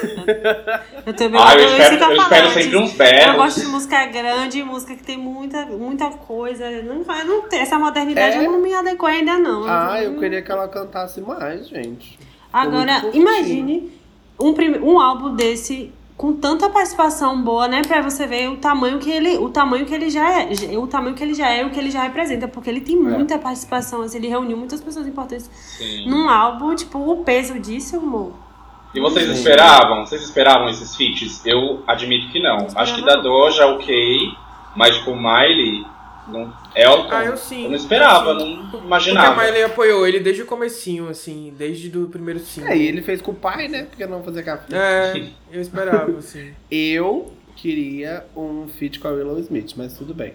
[1.07, 3.37] Eu também Ah, eu isso espero, que eu eu espero sempre uns Eu belos.
[3.37, 6.69] gosto de música grande, música que tem muita, muita coisa.
[6.83, 8.47] Não, não tem, essa modernidade É?
[8.47, 9.65] eu não me adequo ainda, não.
[9.69, 12.19] Ah, eu queria que ela cantasse mais, gente.
[12.53, 13.93] Agora, imagine
[14.41, 17.83] um, um álbum desse com tanta participação boa, né?
[17.83, 21.15] Pra você ver o tamanho que ele, o tamanho que ele já é, o tamanho
[21.15, 24.17] que ele já é, o que ele já representa, porque ele tem muita participação, assim,
[24.17, 26.09] ele reuniu muitas pessoas importantes Sim.
[26.09, 28.33] num álbum, tipo, o peso disso, amor.
[28.95, 30.07] E vocês esperavam?
[30.07, 31.45] Vocês esperavam esses feats?
[31.45, 32.67] Eu admito que não.
[32.75, 34.33] Acho que da Doja, ok.
[34.75, 35.85] Mas tipo, o Miley,
[36.29, 37.65] não, Elton, Ah, eu sim.
[37.65, 39.43] eu não esperava, eu não Porque imaginava.
[39.43, 42.71] a Miley apoiou ele desde o comecinho, assim, desde o primeiro single.
[42.73, 43.85] É, e ele fez com o pai, né?
[43.85, 44.67] Porque não fazer café.
[44.77, 46.53] É, eu esperava, assim.
[46.71, 50.35] Eu queria um feat com a Willow Smith, mas tudo bem.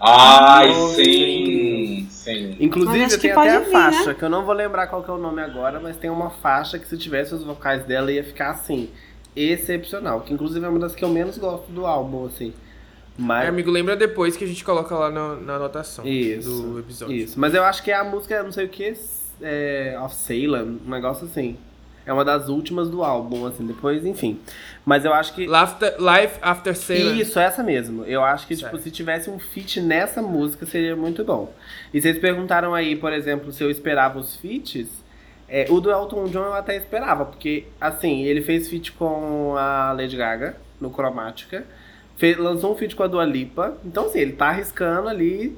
[0.00, 2.56] Ai, Oh, sim, sim.
[2.60, 4.14] Inclusive, Mas acho eu tenho que até a vir, faixa, né?
[4.14, 6.78] que eu não vou lembrar qual que é o nome agora, mas tem uma faixa
[6.78, 8.90] que se tivesse os vocais dela ia ficar assim,
[9.34, 10.20] excepcional.
[10.20, 12.52] Que inclusive é uma das que eu menos gosto do álbum, assim.
[13.18, 13.48] É, Mas.
[13.48, 17.14] amigo, lembra depois que a gente coloca lá na, na anotação Isso, do episódio.
[17.14, 17.38] Isso.
[17.38, 18.94] Mas eu acho que é a música, não sei o que,
[19.40, 21.56] é, of Salem, um negócio assim.
[22.06, 24.38] É uma das últimas do álbum, assim, depois, enfim.
[24.84, 25.46] Mas eu acho que.
[25.46, 27.18] Laughter, Life After Salem.
[27.18, 28.04] Isso, essa mesmo.
[28.04, 31.52] Eu acho que, tipo, se tivesse um feat nessa música, seria muito bom.
[31.94, 35.02] E vocês perguntaram aí, por exemplo, se eu esperava os feats.
[35.48, 39.92] É, o do Elton John eu até esperava, porque, assim, ele fez feat com a
[39.92, 41.64] Lady Gaga, no Cromática.
[42.16, 43.76] Fez, lançou um feat com a Dua Lipa.
[43.84, 45.56] Então, assim, ele tá arriscando ali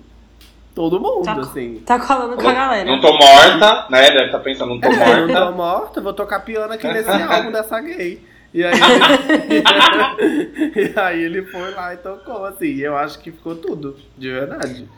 [0.75, 1.83] todo mundo, Tá, assim.
[1.87, 2.91] tá colando com a galera.
[2.91, 4.11] Não tô morta, né?
[4.11, 5.47] Deve estar pensando, não tô Eu não morta.
[5.47, 8.21] tô morta, vou tocar piano aqui nesse álbum dessa gay.
[8.55, 8.73] E aí,
[10.95, 12.67] e aí ele foi lá e tocou, assim.
[12.67, 14.89] E eu acho que ficou tudo, de verdade.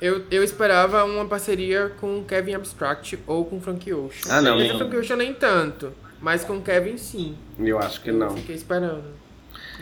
[0.00, 4.34] Eu, eu esperava uma parceria com Kevin Abstract ou com Frank Ocean.
[4.34, 5.92] Ah, não, Mas Frank Ocean nem tanto.
[6.20, 7.36] Mas com Kevin sim.
[7.58, 8.30] Eu acho que Eu não.
[8.36, 9.04] Fiquei esperando.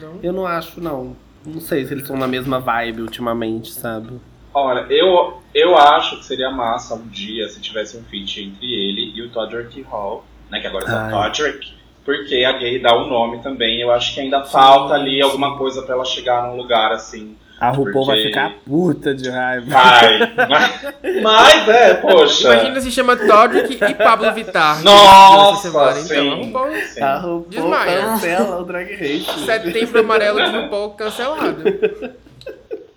[0.00, 0.18] Não?
[0.22, 1.16] Eu não acho, não.
[1.44, 4.18] Não sei se eles estão na mesma vibe ultimamente, sabe?
[4.52, 9.12] Olha, eu, eu acho que seria massa um dia se tivesse um feat entre ele
[9.14, 10.60] e o Todrick Hall, né?
[10.60, 11.10] Que agora é Ai.
[11.10, 11.74] só Todrick.
[12.04, 13.80] Porque a gay dá o nome também.
[13.80, 17.36] Eu acho que ainda falta ali alguma coisa pra ela chegar num lugar assim.
[17.60, 19.66] A RuPaul vai Porque- ficar puta de raiva.
[19.70, 20.18] Vai.
[20.48, 22.52] mas, mas é, poxa.
[22.52, 24.82] Imagina se chama Todrick e Pablo Vittar.
[24.82, 25.92] Nossa, semana.
[25.94, 26.16] sim.
[26.28, 27.00] Então, RuPaul, sim.
[27.00, 28.00] A RuPaul Desmaia.
[28.02, 29.44] cancela o Drag Race.
[29.46, 31.62] setembro amarelo de RuPaul cancelado.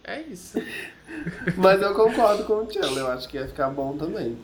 [0.04, 0.62] É isso.
[1.56, 4.38] Mas eu concordo com o Tchelo, eu acho que ia ficar bom também.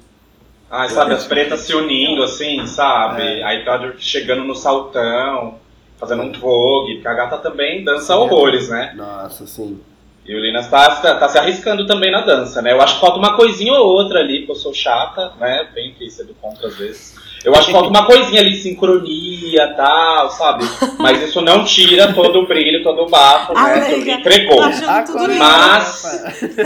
[0.70, 3.22] Ai, sabe, as pretas se unindo, assim, sabe?
[3.22, 3.44] É.
[3.44, 5.56] Aí Todrick chegando no saltão,
[5.98, 8.94] fazendo um vogue, porque a gata também dança horrores, né?
[8.96, 9.80] Nossa, sim.
[10.26, 12.72] E o Linas tá, tá, tá se arriscando também na dança, né?
[12.72, 15.68] Eu acho que falta uma coisinha ou outra ali, porque eu sou chata, né?
[15.76, 17.14] Bem que ser do contra às vezes.
[17.44, 20.64] Eu acho que falta uma coisinha ali, sincronia e tal, sabe?
[20.98, 23.82] Mas isso não tira todo o brilho, todo o bafo, A né?
[23.82, 24.62] Que Leiga entregou.
[24.62, 25.40] tá lindo.
[25.40, 26.04] Mas-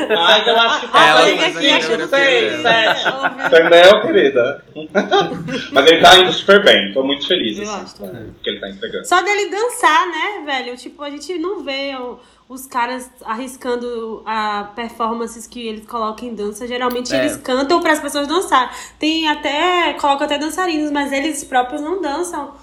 [0.07, 2.93] Mas eu acho que A Ela Leiga faz aqui a achando coreografia tudo dela.
[2.93, 3.41] lindo.
[3.41, 4.63] É, Entendeu, querida?
[5.71, 8.23] Mas ele tá indo super bem, tô muito feliz, Eu assim, acho com também.
[8.29, 9.07] o que ele tá entregando.
[9.07, 10.77] Só dele dançar, né, velho?
[10.77, 16.33] Tipo, a gente não vê o- os caras arriscando a performances que eles colocam em
[16.36, 16.65] dança.
[16.67, 17.19] Geralmente É.
[17.19, 18.73] eles cantam para as pessoas dançar.
[18.97, 19.93] Tem até.
[19.93, 22.53] colocam até dançarinos, mas eles próprios não dançam.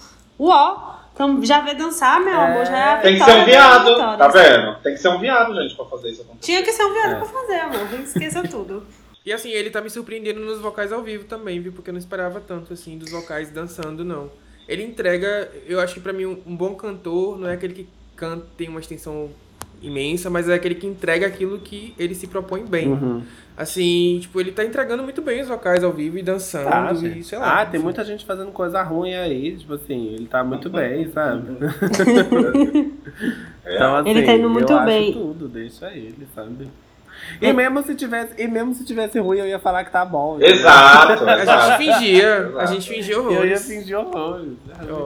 [0.41, 0.95] Uó!
[1.13, 4.27] Então já vê dançar, meu amor, já é a Tem que ser um viado, tá
[4.29, 4.83] vendo?
[4.83, 6.41] Tem que ser um viado, gente, pra fazer isso acontecer.
[6.47, 7.15] Tinha que ser um viado É.
[7.17, 8.01] pra fazer, amor.
[8.01, 8.85] Esqueça tudo.
[9.25, 11.73] E assim, ele tá me surpreendendo nos vocais ao vivo também, viu?
[11.73, 14.29] Porque eu não esperava tanto, assim, dos vocais dançando, não.
[14.67, 17.89] Ele entrega, eu acho que pra mim um, um bom cantor não é aquele que
[18.17, 19.31] canta, tem uma extensão
[19.87, 22.89] imensa, mas é aquele que entrega aquilo que ele se propõe bem.
[22.89, 23.23] Uhum.
[23.57, 27.23] Assim, tipo, ele tá entregando muito bem os vocais ao vivo e dançando Ah, e
[27.23, 27.61] sei lá.
[27.61, 31.53] ah, tem muita gente fazendo coisa ruim aí, tipo assim, ele tá muito bem, sabe?
[33.65, 35.13] então, assim, Ele tá indo muito eu acho bem.
[35.13, 36.69] tudo, deixa ele, sabe?
[37.41, 40.37] E mesmo se tivesse, e mesmo se tivesse ruim, eu ia falar que tá bom.
[40.43, 41.83] Exato, A gente exato.
[41.83, 43.67] fingia, a gente fingia Eu ia horrores.
[43.67, 44.49] fingir horrores.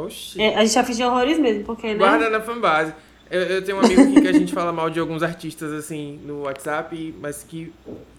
[0.04, 0.40] Oxi.
[0.42, 1.94] É, a gente já fingiu horrores mesmo, porque, né?
[1.96, 2.92] Guarda na fanbase.
[3.30, 6.18] Eu, eu tenho um amigo aqui que a gente fala mal de alguns artistas, assim,
[6.24, 7.70] no WhatsApp, mas que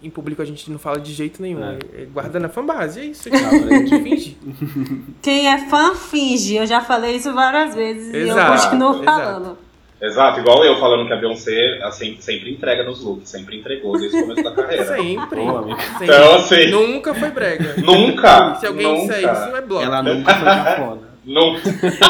[0.02, 1.64] em público a gente não fala de jeito nenhum.
[1.64, 1.78] É.
[2.02, 3.28] É, guarda na fanbase, é isso.
[3.28, 4.38] Gente finge.
[5.20, 6.54] Quem é fã finge.
[6.56, 9.04] Eu já falei isso várias vezes e eu Exato, continuo exato.
[9.04, 9.58] falando.
[10.02, 14.16] Exato, igual eu falando que a Beyoncé assim, sempre entrega nos looks, sempre entregou desde
[14.16, 14.86] o começo da carreira.
[14.96, 15.40] Sempre.
[15.42, 15.78] Amigo.
[15.98, 16.04] sempre.
[16.06, 17.74] Então, assim- Nunca foi brega.
[17.82, 18.54] Nunca!
[18.54, 19.84] Se alguém nunca, disser isso, é bloco.
[19.84, 21.09] Ela nunca foi cafona.
[21.32, 21.60] Nunca.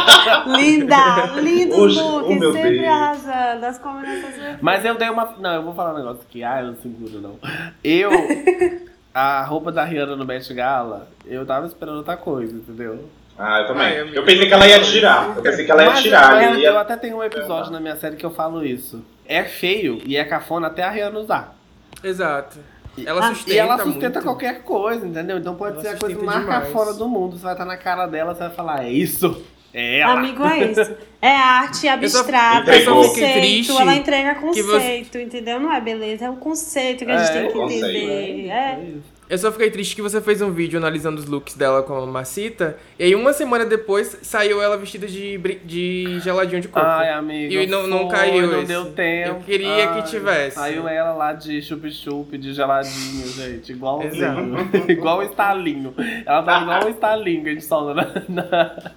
[0.56, 1.26] Linda!
[1.40, 2.88] Lindos Hoje- looks, oh, sempre Deus.
[2.88, 3.66] arrasando.
[3.66, 4.56] As combinações.
[4.60, 5.34] Mas eu dei uma.
[5.38, 6.42] Não, eu vou falar um negócio aqui.
[6.42, 7.38] Ah, eu não seguro, não.
[7.84, 8.10] Eu.
[9.12, 13.08] a roupa da Rihanna no Met Gala, eu tava esperando outra coisa, entendeu?
[13.38, 13.86] Ah, eu também.
[13.86, 14.16] Ai, amigo.
[14.16, 15.36] eu pensei que ela ia tirar.
[15.36, 16.42] Eu pensei que ela ia tirar.
[16.42, 19.04] eu, ia- eu até tenho um episódio na minha série que eu falo isso.
[19.26, 21.56] É feio e é cafona até a Rihanna usar.
[22.02, 22.58] Exato.
[23.04, 24.22] Ela Ah, sustenta E ela sustenta muito.
[24.22, 25.38] qualquer coisa, entendeu?
[25.38, 27.36] Então pode Ela ser a coisa mais cafona do mundo.
[27.36, 29.42] Você vai estar na cara dela, você vai falar, é isso.
[29.72, 30.14] É ela.
[30.14, 30.96] Amigo, é isso.
[31.22, 33.32] É arte abstrata, eu só é fiquei
[33.64, 33.80] conceito.
[33.80, 35.60] Ela entrega que você- conceito, entendeu?
[35.60, 37.86] Não é beleza, é o conceito que a gente É, tem que conceito.
[37.86, 38.48] entender.
[38.48, 38.78] É.
[39.30, 42.04] Eu só fiquei triste que você fez um vídeo analisando os looks dela com a
[42.04, 46.84] Macita, e aí uma semana depois saiu ela vestida de, de geladinho de coco.
[46.84, 47.52] Ai, amigo.
[47.54, 48.66] E não- não foi, caiu Não esse.
[48.66, 49.28] deu tempo.
[49.28, 50.56] Eu queria que Ai, tivesse.
[50.56, 53.70] Saiu ela lá de chup-chup, de geladinho, gente.
[53.70, 54.12] Igualzinho.
[54.14, 54.90] Exato.
[54.90, 55.94] igual o estalinho.
[56.26, 58.92] Ela tá igual o estalinho que a gente solta na, na,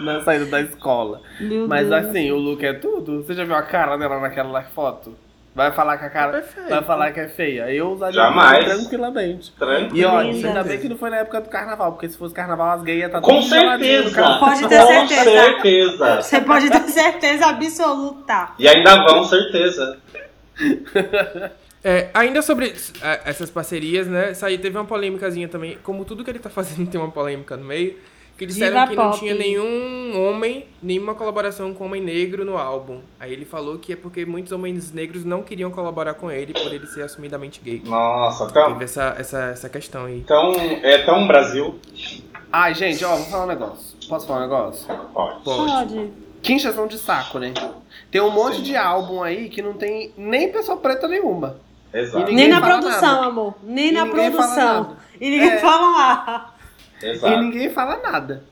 [0.00, 1.20] na saída da escola.
[1.40, 2.04] Meu Mas Deus.
[2.06, 3.22] assim, o look é tudo.
[3.22, 5.14] Você já viu a cara dela naquela foto?
[5.54, 6.32] Vai falar que a cara.
[6.32, 6.68] Perfeito.
[6.70, 7.70] Vai falar que é feia.
[7.72, 8.64] Eu usaria Jamais.
[8.64, 9.52] tranquilamente.
[9.52, 9.96] Tranquilo.
[9.96, 12.70] E olha, ainda bem que não foi na época do carnaval, porque se fosse carnaval,
[12.70, 14.38] as gays iam estar Com geladinho no certeza.
[14.38, 15.24] Pode ter Com certeza.
[15.24, 16.22] certeza.
[16.22, 18.50] Você pode ter certeza absoluta.
[18.58, 19.98] E ainda vão, certeza.
[21.84, 24.30] É, ainda sobre é, essas parcerias, né?
[24.30, 25.76] Isso aí teve uma polêmicazinha também.
[25.82, 27.96] Como tudo que ele tá fazendo tem uma polêmica no meio.
[28.42, 29.18] Que disseram Diva que não pop.
[29.20, 32.98] tinha nenhum homem, nenhuma colaboração com homem negro no álbum.
[33.20, 36.72] Aí ele falou que é porque muitos homens negros não queriam colaborar com ele por
[36.72, 37.80] ele ser assumidamente gay.
[37.84, 40.18] Nossa, então, Teve essa, essa, essa questão aí.
[40.18, 40.52] então
[40.82, 41.78] é tão Brasil.
[42.52, 43.96] Ai, gente, ó, vou falar um negócio.
[44.08, 44.86] Posso falar um negócio?
[45.14, 45.44] Pode.
[45.44, 46.10] Pode.
[46.48, 47.54] Encheção de saco, né?
[48.10, 48.62] Tem um monte Sim.
[48.64, 51.56] de álbum aí que não tem nem pessoa preta nenhuma.
[51.94, 52.32] Exato.
[52.32, 53.26] Nem na produção, nada.
[53.26, 53.54] amor.
[53.62, 54.56] Nem E na produção.
[54.82, 54.96] nada.
[55.20, 55.58] E ninguém É.
[55.58, 56.51] fala
[57.06, 57.12] lá.
[57.12, 57.38] E Exato.
[57.38, 58.42] ninguém fala nada.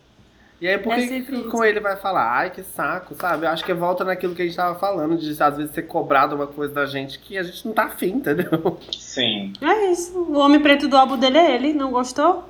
[0.61, 2.33] E aí, por É que, com ele vai falar?
[2.37, 3.47] Ai, que saco, sabe?
[3.47, 6.37] Eu acho que volta naquilo que a gente tava falando, de às vezes ser cobrado
[6.37, 8.79] uma coisa da gente que a gente não tá afim, entendeu?
[8.93, 9.55] Sim.
[9.63, 10.19] É isso.
[10.19, 11.73] O homem preto do álbum dele é ele.
[11.73, 12.47] Não gostou?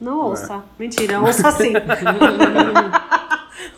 [0.00, 0.24] Não Ué.
[0.30, 0.62] ouça.
[0.78, 1.74] Mentira, ouça sim.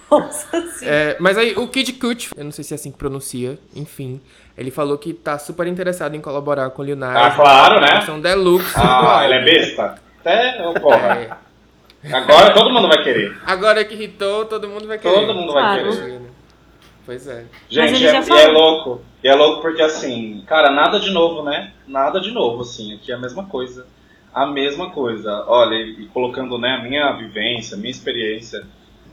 [0.09, 0.87] ouça sim.
[0.87, 4.20] É, mas aí o Kid Cut, eu não sei se é assim que pronuncia, enfim,
[4.57, 7.16] ele falou que tá super interessado em colaborar com o Nas.
[7.16, 8.03] Ah, claro, né?
[8.07, 8.72] São deluxe.
[8.77, 9.96] Ah, ele é besta?
[10.24, 11.18] É, ô, porra.
[11.18, 11.43] É.
[12.12, 13.36] Agora todo mundo vai querer.
[13.46, 15.14] Agora que hitou, todo mundo vai querer.
[15.14, 15.90] Todo mundo vai Claro.
[15.96, 16.20] querer.
[17.06, 17.44] Pois é.
[17.68, 19.02] Gente, é, e é louco.
[19.22, 21.72] E é louco porque assim, cara, nada de novo, né?
[21.86, 22.94] Nada de novo, assim.
[22.94, 23.86] Aqui é a mesma coisa.
[24.32, 25.44] A mesma coisa.
[25.46, 28.64] Olha, e colocando né, a minha vivência, a minha experiência.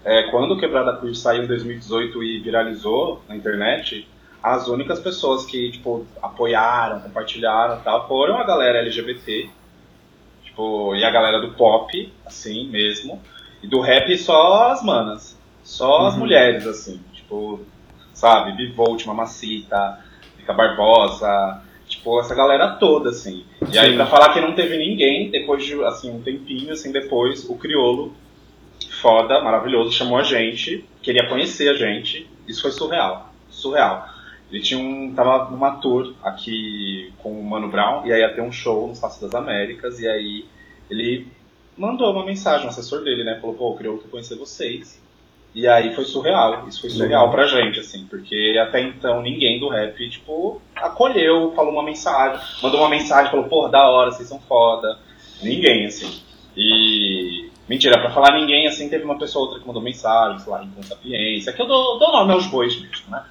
[0.04, 4.08] É, quando o Quebrada Cruz saiu em 2018 e viralizou na internet,
[4.42, 9.50] as únicas pessoas que, tipo, apoiaram, compartilharam e tal, foram a galera LGBT.
[10.52, 13.22] Tipo, e a galera do pop, assim mesmo.
[13.64, 15.40] E do rap só as manas.
[15.64, 16.20] Só as Uhum.
[16.20, 17.00] mulheres, assim.
[17.14, 17.62] Tipo,
[18.14, 18.52] sabe?
[18.54, 20.00] Bivolt, Mamacita,
[20.38, 23.46] Fica Barbosa, tipo, essa galera toda, assim.
[23.72, 23.96] E aí, Sim.
[23.96, 28.14] pra falar que não teve ninguém, depois de, assim, um tempinho, assim, depois, o Criolo,
[29.02, 32.28] foda, maravilhoso, chamou a gente, queria conhecer a gente.
[32.48, 34.08] Isso foi surreal, surreal.
[34.52, 38.42] Ele tinha um, tava numa tour aqui com o Mano Brown, e aí ia ter
[38.42, 40.46] um show no Espaço das Américas, e aí
[40.90, 41.28] ele
[41.78, 45.02] mandou uma mensagem, o assessor dele, né, falou, pô, o Criolo quer conhecer vocês.
[45.54, 49.68] E aí foi surreal, isso foi surreal pra gente, assim, porque até então ninguém do
[49.68, 54.40] rap, tipo, acolheu, falou uma mensagem, mandou uma mensagem, falou, porra, da hora, vocês são
[54.40, 54.98] foda.
[55.44, 56.22] Ninguém, assim.
[56.56, 57.50] E.
[57.68, 60.66] Mentira, pra falar ninguém, assim, teve uma pessoa ou outra que mandou mensagem, sei lá,
[60.76, 63.24] com sapiência, que eu dou, dou nome aos bois mesmo, né?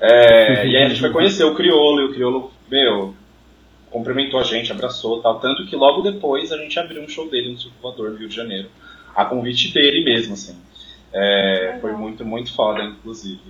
[0.00, 3.14] É, e aí a gente foi conhecer o Criolo, e o Criolo, meu,
[3.90, 5.40] cumprimentou a gente, abraçou tal.
[5.40, 8.36] Tanto que logo depois a gente abriu um show dele no Circulador, no Rio de
[8.36, 8.68] Janeiro.
[9.14, 10.56] A convite dele mesmo, assim.
[11.12, 13.40] É, foi muito, muito foda, inclusive.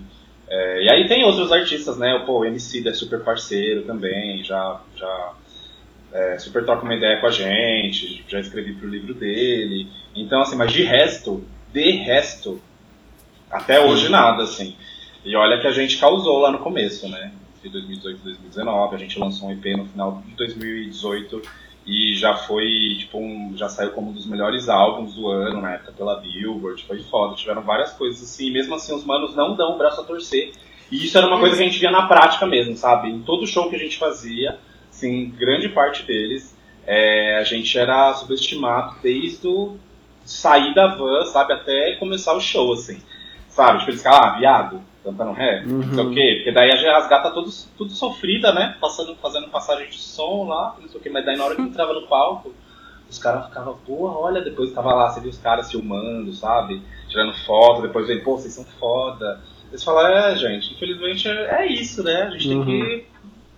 [0.48, 2.22] É, e aí tem outros artistas, né?
[2.26, 5.32] Pô, o MC é super parceiro também, já, já
[6.12, 9.86] é, super troca uma ideia com a gente, já escrevi pro livro dele.
[10.14, 12.60] Então, assim, mas de resto, de resto,
[13.50, 14.74] até hoje nada, assim.
[15.24, 17.32] E olha que a gente causou lá no começo, né?
[17.62, 21.42] De 2018 e 2019, a gente lançou um EP no final de 2018
[21.86, 25.74] e já foi, tipo, um, já saiu como um dos melhores álbuns do ano, na
[25.74, 29.56] época pela Billboard, foi foda, tiveram várias coisas assim, e mesmo assim os manos não
[29.56, 30.52] dão o braço a torcer.
[30.90, 33.08] E isso era uma coisa que a gente via na prática mesmo, sabe?
[33.08, 34.58] Em todo show que a gente fazia,
[34.90, 36.56] assim, grande parte deles,
[36.86, 39.76] é, a gente era subestimado desde o
[40.24, 43.00] sair da van, sabe, até começar o show, assim.
[43.50, 43.80] Sabe?
[43.80, 46.32] Tipo, eles ficavam, ah, viado, cantando ré, não sei o quê.
[46.36, 48.76] Porque daí as gatas tudo, tudo sofrida, né?
[48.80, 51.10] Passando, fazendo passagem de som lá, não sei o quê.
[51.10, 52.54] Mas daí na hora que entrava no palco,
[53.08, 56.80] os caras ficavam, porra, olha, depois tava lá, você viu os caras filmando, sabe?
[57.08, 59.40] Tirando foto, depois vem, pô, vocês são foda.
[59.68, 62.22] Eles falam, é, gente, infelizmente é, é isso, né?
[62.22, 63.06] A gente tem que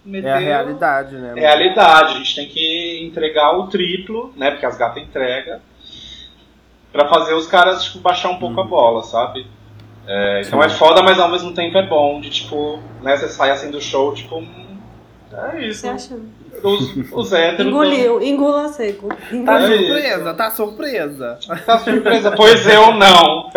[0.05, 0.31] meteu.
[0.31, 1.35] É a realidade, né?
[1.35, 2.15] Realidade.
[2.15, 4.51] A gente tem que entregar o triplo, né?
[4.51, 5.61] Porque as gatas entregam.
[6.91, 9.47] Pra fazer os caras, tipo, baixar um pouco a bola, sabe?
[10.07, 12.21] É, então é foda, mas ao mesmo tempo é bom.
[12.21, 13.17] De tipo, né?
[13.17, 14.37] Você sai assim do show, tipo.
[14.39, 14.79] hum,
[15.55, 15.81] É isso.
[15.81, 16.19] Você acha?
[16.63, 17.67] Os, os héteros.
[17.67, 19.09] Engoliu, engula seco.
[19.09, 19.67] Tá Engoliu.
[19.67, 19.87] É isso.
[19.87, 21.39] surpresa, tá surpresa.
[21.67, 22.33] Tá surpresa?
[22.37, 23.51] pois eu não.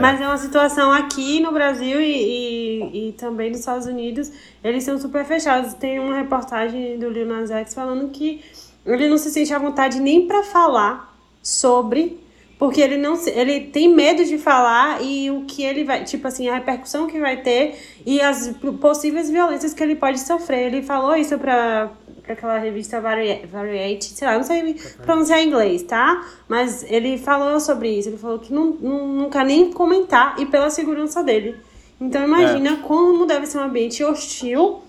[0.00, 4.32] Mas é uma situação aqui no Brasil e, e, e também nos Estados Unidos,
[4.64, 5.74] eles são super fechados.
[5.74, 8.42] Tem uma reportagem do Lil Nas X falando que
[8.86, 12.18] ele não se sente à vontade nem pra falar sobre,
[12.62, 16.48] porque ele não ele tem medo de falar e o que ele vai, tipo assim,
[16.48, 20.66] a repercussão que vai ter e as possíveis violências que ele pode sofrer.
[20.68, 21.90] Ele falou isso pra,
[22.22, 26.24] pra aquela revista Vari- Variety, sei lá, não sei pronunciar em inglês, tá?
[26.46, 30.46] Mas ele falou sobre isso, ele falou que não, não, não quer nem comentar e
[30.46, 31.56] pela segurança dele.
[32.00, 34.82] Então imagina como deve ser um ambiente hostil,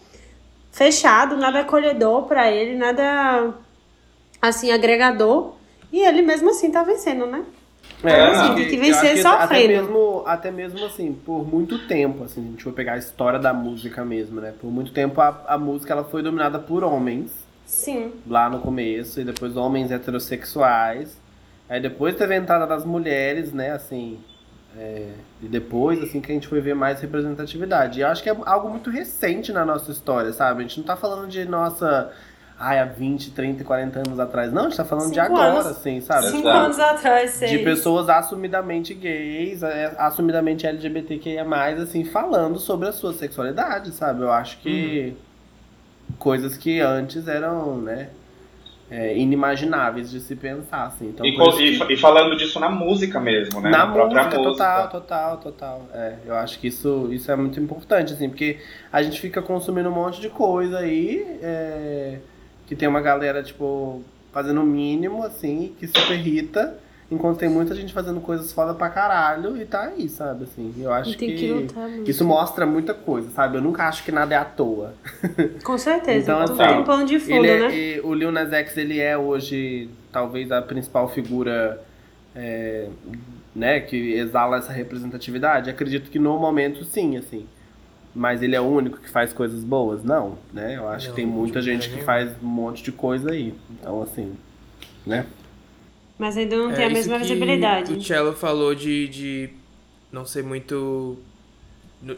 [0.72, 3.52] fechado, nada acolhedor pra ele, nada
[4.40, 5.54] assim agregador.
[5.92, 7.44] E ele mesmo assim tá vencendo, né?
[8.04, 9.68] É, acho tem que vencer acho Até sofrendo.
[9.68, 13.54] mesmo, até mesmo assim, por muito tempo, assim, a gente for pegar a história da
[13.54, 14.54] música mesmo, né?
[14.60, 17.32] Por muito tempo a, a música ela foi dominada por homens,
[17.66, 18.14] Sim.
[18.28, 21.22] lá no começo, e depois homens heterossexuais.
[21.70, 24.20] Aí depois teve a entrada das mulheres, né, assim.
[24.76, 28.00] é, e depois, assim, que a gente foi ver mais representatividade.
[28.00, 30.60] E eu acho que é algo muito recente na nossa história, sabe?
[30.60, 32.12] A gente não tá falando de nossa.
[32.60, 34.54] Ai, há 20, 30, 40 anos atrás.
[34.54, 35.66] Não, a gente tá falando de Cinco agora, anos.
[35.66, 36.28] assim, sabe?
[36.28, 36.58] Cinco Exato.
[36.66, 37.52] anos atrás, seis.
[37.52, 41.44] de pessoas assumidamente gays, é, assumidamente LGBTQIA+,
[41.82, 44.22] assim, falando sobre a sua sexualidade, sabe?
[44.22, 45.14] Eu acho que
[46.20, 48.10] coisas que antes eram, né,
[48.90, 51.08] é, inimagináveis de se pensar, assim.
[51.10, 53.72] Então, E, e que- e falando disso na música mesmo, né?
[53.72, 55.82] na própria música, total, total, total.
[55.94, 58.60] É, eu acho que isso, isso é muito importante, assim, porque
[58.92, 62.20] a gente fica consumindo um monte de coisa aí, é,
[62.74, 66.76] que tem uma galera, tipo, fazendo o mínimo, assim, que super irrita,
[67.12, 70.74] enquanto tem muita gente fazendo coisas foda pra caralho e tá aí, sabe, assim.
[70.80, 71.76] Eu acho que muito.
[72.10, 73.58] isso mostra muita coisa, sabe?
[73.58, 74.96] Eu nunca acho que nada é à toa.
[75.64, 76.32] Com certeza.
[76.32, 77.76] Então, assim, tem um plano de fundo, Ele é- né?
[77.76, 81.80] e o Lil Nas X, ele é hoje talvez a principal figura
[82.36, 82.88] é,
[83.56, 85.70] né, que exala essa representatividade.
[85.70, 87.46] Acredito que no momento sim, assim.
[88.16, 90.04] Mas ele é o único que faz coisas boas?
[90.04, 90.78] Não, né?
[90.78, 93.54] Eu acho Não, que tem muita gente maneira que faz um monte de coisa aí.
[93.72, 94.34] Então, assim,
[95.06, 95.26] né?
[96.18, 97.94] Mas ainda não É, tem a mesma visibilidade.
[97.94, 99.50] O Cello falou de, de
[100.12, 101.18] não ser muito.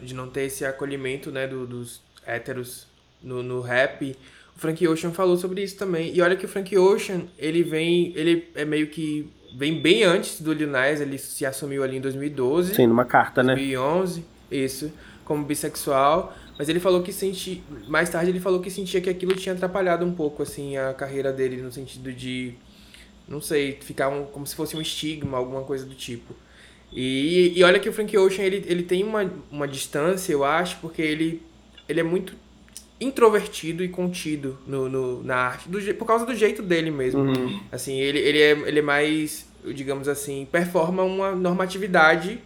[0.02, 2.86] de não ter esse acolhimento, né, do- dos héteros
[3.22, 4.16] no, no rap.
[4.54, 6.14] O Frank Ocean falou sobre isso também.
[6.14, 8.12] E olha que o Frank Ocean, ele vem.
[8.16, 9.28] Ele é meio que.
[9.56, 12.74] vem bem antes do Lil Nas, ele se assumiu ali em 2012.
[12.74, 13.54] Sim, numa carta, né?
[13.54, 14.92] 2011, isso,
[15.24, 16.36] como bissexual.
[16.58, 17.62] Mas ele falou que senti.
[17.86, 21.32] Mais tarde ele falou que sentia que aquilo tinha atrapalhado um pouco, assim, a carreira
[21.32, 22.54] dele, no sentido de.
[23.28, 26.34] Não sei, ficar um, como se fosse um estigma, alguma coisa do tipo.
[26.92, 30.78] E, e olha que o Frank Ocean, ele, ele tem uma, uma distância, eu acho,
[30.80, 31.42] porque ele,
[31.88, 32.34] ele é muito
[33.00, 37.20] introvertido e contido no, no, na arte, do, por causa do jeito dele mesmo.
[37.20, 37.60] Uhum.
[37.70, 42.40] Assim, ele, ele, é, ele é mais, digamos assim, performa uma normatividade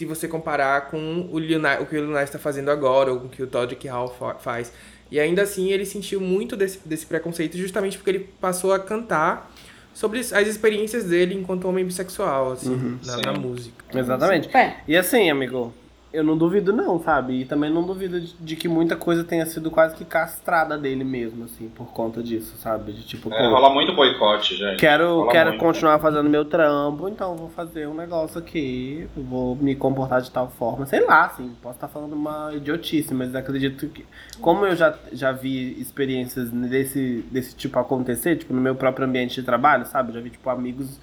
[0.00, 3.28] se você comparar com o, o que o Nas está fazendo agora, ou com o
[3.28, 4.72] que o Todrick Hall fa- faz.
[5.10, 9.52] E ainda assim ele sentiu muito desse, desse preconceito justamente porque ele passou a cantar
[9.92, 13.22] sobre as experiências dele enquanto homem bissexual, assim, na, Sim.
[13.26, 13.84] na música.
[13.94, 14.56] Exatamente.
[14.56, 14.76] É.
[14.88, 15.74] E assim, amigo,
[16.12, 17.40] eu não duvido não, sabe?
[17.40, 21.04] E também não duvido de, de que muita coisa tenha sido quase que castrada dele
[21.04, 22.92] mesmo, assim, por conta disso, sabe?
[22.92, 24.76] De tipo, É, pô, rola muito boicote, gente.
[24.76, 25.60] quero, Rola quero muito.
[25.60, 30.48] continuar fazendo meu trampo, então vou fazer um negócio aqui, vou me comportar de tal
[30.50, 34.06] forma, sei lá, assim, posso estar falando uma idiotice, mas acredito que,
[34.40, 39.34] como eu já, já vi experiências desse, desse tipo acontecer, tipo, no meu próprio ambiente
[39.40, 40.12] de trabalho, sabe?
[40.12, 40.98] Já vi, tipo, amigos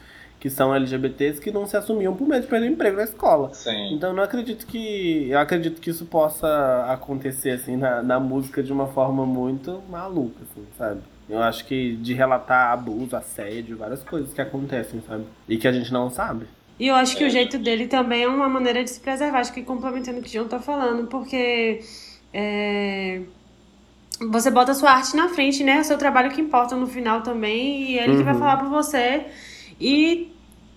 [0.48, 3.54] que são LGBTs que não se assumiam por medo de perder o emprego na escola.
[3.54, 3.94] Sim.
[3.94, 5.28] Então eu não acredito que.
[5.30, 10.38] Eu acredito que isso possa acontecer assim na, na música de uma forma muito maluca,
[10.50, 11.02] assim, sabe?
[11.30, 15.26] Eu acho que de relatar abuso, assédio, várias coisas que acontecem, sabe?
[15.50, 16.46] E que a gente não sabe.
[16.80, 19.40] E eu acho que o jeito dele também é uma maneira de se preservar.
[19.40, 21.82] Acho que complementando o que o João tá falando, porque
[22.34, 23.22] é,
[24.32, 25.82] você bota a sua arte na frente, né?
[25.82, 28.40] O seu trabalho que importa no final também, e ele que vai Uhum.
[28.40, 29.26] falar por você.
[29.82, 30.32] E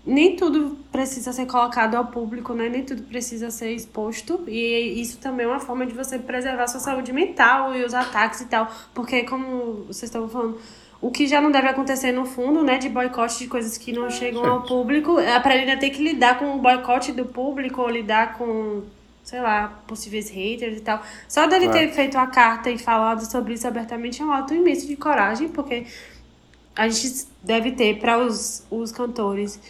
[0.07, 2.69] nem tudo precisa ser colocado ao público, né?
[2.69, 4.43] Nem tudo precisa ser exposto.
[4.47, 7.93] E isso também é uma forma de você preservar a sua saúde mental e os
[7.95, 8.71] ataques e tal.
[8.95, 10.59] Porque, como vocês estavam falando,
[11.01, 12.79] o que já não deve acontecer no fundo, né?
[12.79, 15.19] De boicote de coisas que não chegam ao público.
[15.19, 18.83] É pra ele ainda ter que lidar com o boicote do público ou lidar com
[19.23, 21.01] sei lá, possíveis haters e tal.
[21.29, 21.69] Só dele É.
[21.71, 25.49] ter feito a carta e falado sobre isso abertamente é um ato imenso de coragem,
[25.49, 25.87] porque
[26.75, 29.61] a gente deve ter para os, os cantores,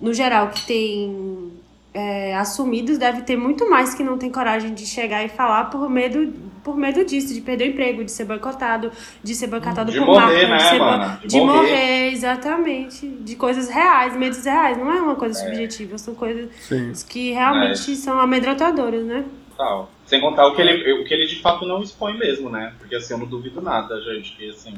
[0.00, 1.52] no geral, que tem
[1.94, 5.88] é, assumidos, deve ter muito mais que não tem coragem de chegar e falar por
[5.88, 6.32] medo,
[6.62, 8.92] por medo disso, de perder o emprego, de ser boicotado,
[9.22, 11.20] de ser boicotado De por morrer, marca, né, de, ser mana?
[11.22, 11.56] de, De morrer.
[11.70, 12.12] morrer.
[12.12, 13.06] exatamente.
[13.08, 14.76] De coisas reais, medos reais.
[14.76, 16.92] Não é uma coisa subjetiva, são coisas Sim.
[17.08, 19.24] que realmente são amedrontadoras, né?
[19.56, 19.90] Tal.
[20.04, 22.74] Sem contar o que, ele, o que ele de fato não expõe mesmo, né?
[22.78, 24.74] Porque assim, eu não duvido nada, gente, que assim.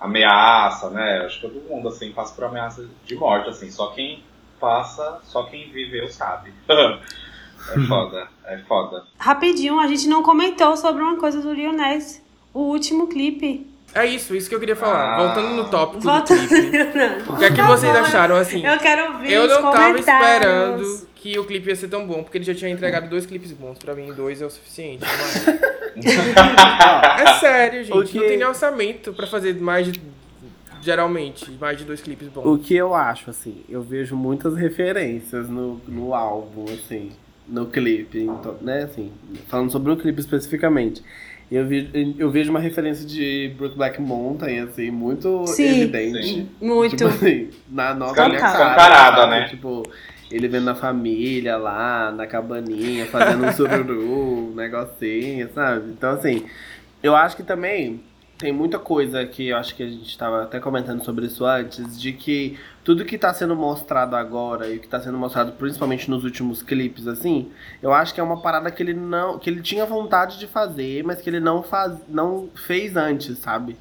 [0.00, 1.22] Ameaça, né?
[1.24, 3.70] Acho que todo mundo assim passa por ameaça de morte, assim.
[3.70, 4.22] Só quem
[4.60, 6.52] passa, só quem viveu sabe.
[6.68, 9.04] é foda, é foda.
[9.18, 12.22] Rapidinho, a gente não comentou sobre uma coisa do Lil Nas,
[12.54, 13.66] o último clipe.
[13.94, 15.14] É isso, isso que eu queria falar.
[15.14, 15.24] Ah.
[15.24, 16.36] Voltando no tópico Volta.
[16.36, 16.78] do clipe.
[17.32, 18.64] O que é que vocês acharam, assim?
[18.64, 22.22] Eu quero ouvir Eu os não tava esperando que o clipe ia ser tão bom,
[22.22, 23.78] porque ele já tinha entregado dois clipes bons.
[23.78, 25.02] Pra mim, dois é o suficiente.
[25.04, 25.46] mas-
[27.20, 28.08] é sério, gente.
[28.12, 30.00] Que- Não tem nem orçamento pra fazer mais de.
[30.80, 32.46] Geralmente, mais de dois clipes bons.
[32.46, 37.10] O que eu acho, assim, eu vejo muitas referências no, no álbum, assim,
[37.48, 39.10] no clipe, então, né, assim,
[39.48, 41.02] falando sobre o clipe especificamente.
[41.50, 45.82] Eu, vi, eu vejo uma referência de Brookback Mountain, assim, muito Sim.
[45.82, 46.22] evidente.
[46.22, 46.48] Sim.
[46.60, 46.94] Muito.
[46.96, 48.34] Tipo assim, na nova Total.
[48.34, 49.30] Escancarada, sabe?
[49.30, 49.48] né?
[49.48, 49.82] Tipo,
[50.30, 55.90] ele vendo a família lá, na cabaninha, fazendo um sururu, um negocinho, sabe?
[55.90, 56.44] Então, assim,
[57.02, 58.00] eu acho que também
[58.38, 62.00] tem muita coisa que eu acho que a gente estava até comentando sobre isso antes,
[62.00, 66.08] de que tudo que está sendo mostrado agora e o que está sendo mostrado principalmente
[66.08, 67.50] nos últimos clipes, assim,
[67.82, 69.38] eu acho que é uma parada que ele não.
[69.38, 73.76] que ele tinha vontade de fazer, mas que ele não, faz, não fez antes, sabe?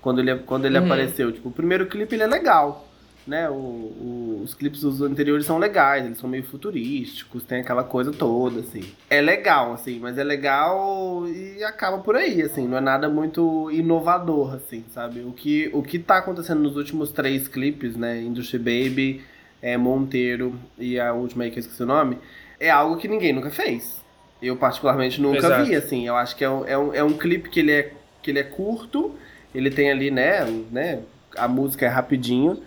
[0.00, 0.84] Quando ele, quando ele Uhum.
[0.84, 1.32] apareceu.
[1.32, 2.88] Tipo, o primeiro clipe ele é legal.
[3.24, 7.84] Né, o, o- os clipes dos anteriores são legais, eles são meio futurísticos, tem aquela
[7.84, 8.82] coisa toda, assim.
[9.08, 13.70] É legal, assim, mas é legal e acaba por aí, assim, não é nada muito
[13.70, 15.20] inovador, assim, sabe?
[15.20, 19.22] O que, o que tá acontecendo nos últimos três clipes, né, Industry Baby,
[19.62, 22.18] é, Monteiro e a última aí que eu esqueci o nome,
[22.58, 24.02] é algo que ninguém nunca fez.
[24.42, 25.64] Eu particularmente nunca Exato.
[25.64, 27.92] vi, assim, eu acho que é um, é um, é um clipe que ele é,
[28.20, 29.14] que ele é curto,
[29.54, 31.02] ele tem ali, né, né,
[31.36, 32.60] a música é rapidinho,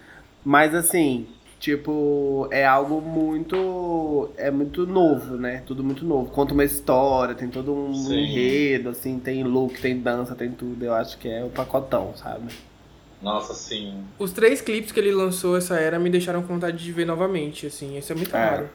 [0.45, 1.27] mas assim,
[1.59, 4.29] tipo, é algo muito.
[4.37, 5.63] É muito novo, né?
[5.65, 6.29] Tudo muito novo.
[6.29, 8.19] Conta uma história, tem todo um Sim.
[8.19, 10.85] enredo, assim, tem look, tem dança, tem tudo.
[10.85, 12.53] Eu acho que é o pacotão, sabe?
[13.21, 14.03] Nossa, sim.
[14.19, 17.65] Os três clipes que ele lançou essa era me deixaram com vontade de ver novamente,
[17.65, 17.97] assim.
[17.97, 18.69] Isso é muito É.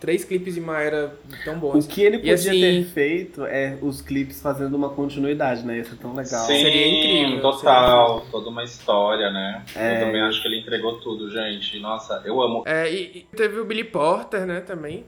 [0.00, 1.12] Três clipes em uma era
[1.44, 1.86] tão O bons.
[1.86, 5.78] que ele podia assim- ter feito é os clipes fazendo uma continuidade, né?
[5.80, 6.46] Isso é tão legal.
[6.46, 9.64] Sim, Seria incrível, Total, toda uma história, né?
[9.74, 9.96] É.
[9.96, 11.80] Eu também acho que ele entregou tudo, gente.
[11.80, 12.62] Nossa, eu amo.
[12.66, 15.04] É, e, e teve o Billy Porter, né, também.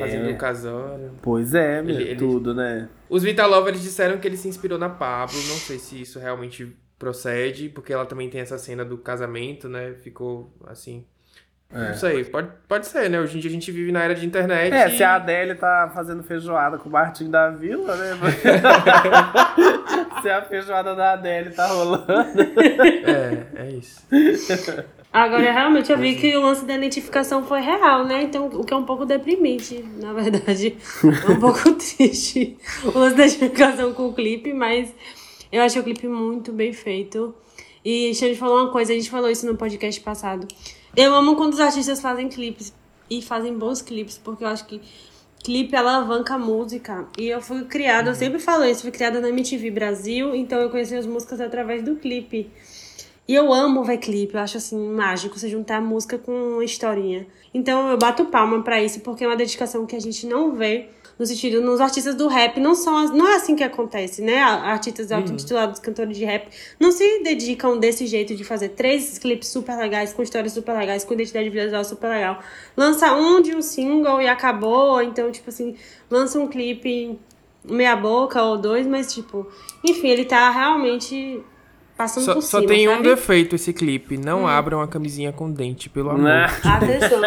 [0.00, 0.32] Fazendo É.
[0.32, 1.12] o casório.
[1.22, 2.88] Pois é, meu, Ele- ele- tudo, né?
[3.08, 5.36] Os Vita Lovers disseram que ele se inspirou na Pablo.
[5.36, 9.94] Não sei se isso realmente procede, porque ela também tem essa cena do casamento, né?
[10.02, 11.04] Ficou assim.
[11.74, 11.88] É.
[11.88, 13.18] Não sei, pode, pode ser, né?
[13.18, 14.72] Hoje em dia a gente vive na era de internet.
[14.74, 18.10] É, e- se a Adele tá fazendo feijoada com o Martim da Vila, né?
[20.20, 22.04] se a feijoada da Adele tá rolando.
[22.06, 24.02] É, é isso.
[25.12, 28.22] Agora, realmente, eu vi que o lance da identificação foi real, né?
[28.22, 30.76] Então, o que é um pouco deprimente, na verdade.
[31.26, 34.94] É um pouco triste o lance da identificação com o clipe, mas
[35.50, 37.34] eu achei o clipe muito bem feito.
[37.84, 40.46] E deixa eu te falar uma coisa, a gente falou isso no podcast passado.
[40.94, 42.72] Eu amo quando os artistas fazem clipes
[43.08, 44.80] e fazem bons clipes, porque eu acho que
[45.42, 47.06] clipe alavanca a música.
[47.18, 50.68] E eu fui criada, eu sempre falo isso, fui criada na MTV Brasil, então eu
[50.68, 52.50] conheci as músicas através do clipe.
[53.26, 56.64] E eu amo ver clipe, eu acho assim mágico você juntar a música com uma
[56.64, 57.26] historinha.
[57.54, 60.90] Então eu bato palma pra isso, porque é uma dedicação que a gente não vê
[61.18, 64.38] no sentido nos artistas do rap, não são as- não é assim que acontece, né?
[64.40, 66.48] Artistas autotitulados, cantores de rap,
[66.80, 71.04] não se dedicam desse jeito de fazer três clipes super legais, com histórias super legais,
[71.04, 72.40] com identidade visual super legal.
[72.76, 75.76] Lança um de um single e acabou, então tipo assim,
[76.10, 77.18] lança um clipe
[77.64, 79.46] meia boca ou dois, mas tipo,
[79.84, 81.40] enfim, ele tá realmente
[81.96, 83.02] passando Só, por só cima, tem um sabe?
[83.04, 84.16] defeito esse clipe.
[84.16, 86.22] Não abram a camisinha com dente, pelo amor.
[86.22, 86.46] Né?
[86.64, 87.20] Atenção.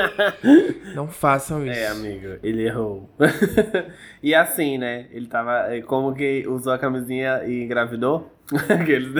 [0.96, 1.78] Não façam isso.
[1.80, 3.10] É, amigo, ele errou.
[4.22, 5.06] e assim, né?
[5.12, 5.74] Ele tava.
[5.74, 8.32] é, Como que usou a camisinha e engravidou?
[8.70, 9.14] Aqueles?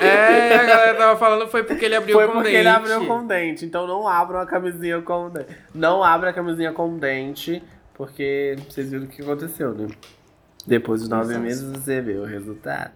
[0.00, 2.58] É, a galera tava falando foi porque ele abriu Foi com porque dente.
[2.58, 3.64] ele abriu com dente.
[3.64, 5.46] Então não abram a camisinha com dente.
[5.74, 7.62] Não abra a camisinha com dente,
[7.94, 9.86] porque vocês viram o que aconteceu, né?
[10.66, 12.90] Depois de nove meses você vê o resultado.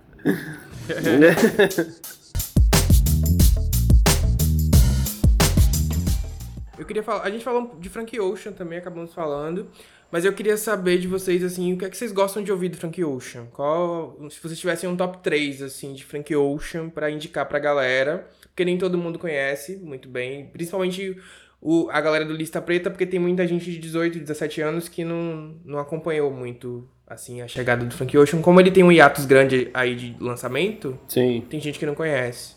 [6.79, 7.23] Eu queria falar.
[7.23, 9.69] A gente falou de Frank Ocean também, acabamos falando.
[10.11, 12.69] Mas eu queria saber de vocês, assim, o que é que vocês gostam de ouvir
[12.69, 13.47] do Frank Ocean?
[13.47, 14.17] Qual.
[14.31, 18.29] Se vocês tivessem um top 3, assim, de Frank Ocean pra indicar pra galera.
[18.43, 20.47] Porque nem todo mundo conhece muito bem.
[20.47, 21.21] Principalmente
[21.61, 25.05] o, a galera do Lista Preta, porque tem muita gente de 18, 17 anos que
[25.05, 28.41] não, não acompanhou muito, assim, a chegada do Frank Ocean.
[28.43, 31.45] Como ele tem um hiatus grande aí de lançamento, Sim.
[31.49, 32.55] tem gente que não conhece.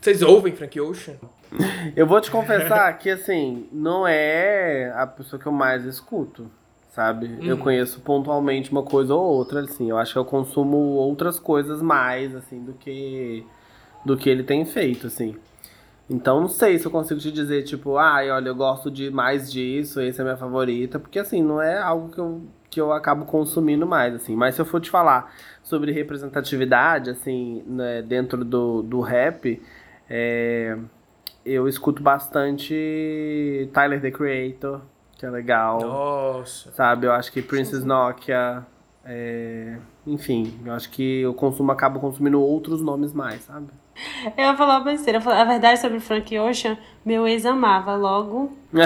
[0.00, 1.14] Vocês ouvem Frank Ocean?
[1.96, 6.50] Eu vou te confessar que, assim, não é a pessoa que eu mais escuto,
[6.92, 7.38] sabe?
[7.42, 7.62] Eu Uhum.
[7.62, 9.90] conheço pontualmente uma coisa ou outra, assim.
[9.90, 13.44] Eu acho que eu consumo outras coisas mais, assim, do que,
[14.04, 15.36] do que ele tem feito, assim.
[16.08, 19.50] Então, não sei se eu consigo te dizer, tipo, ai, olha, eu gosto de mais
[19.52, 22.92] disso, esse é a minha favorita, porque, assim, não é algo que eu, que eu
[22.92, 24.36] acabo consumindo mais, assim.
[24.36, 29.60] Mas se eu for te falar sobre representatividade, assim, né, dentro do, do rap,
[30.08, 30.76] é,
[31.44, 34.82] eu escuto bastante Tyler, The Creator,
[35.16, 36.70] que é legal, Nossa.
[36.72, 37.06] sabe?
[37.06, 38.64] Eu acho que Princess Nokia,
[39.04, 43.68] é, enfim, eu acho que eu consumo, acabo consumindo outros nomes mais, sabe?
[44.36, 45.18] Eu ia falar uma besteira.
[45.18, 47.94] A verdade sobre o Frank Ocean, meu ex amava.
[47.96, 48.56] Logo,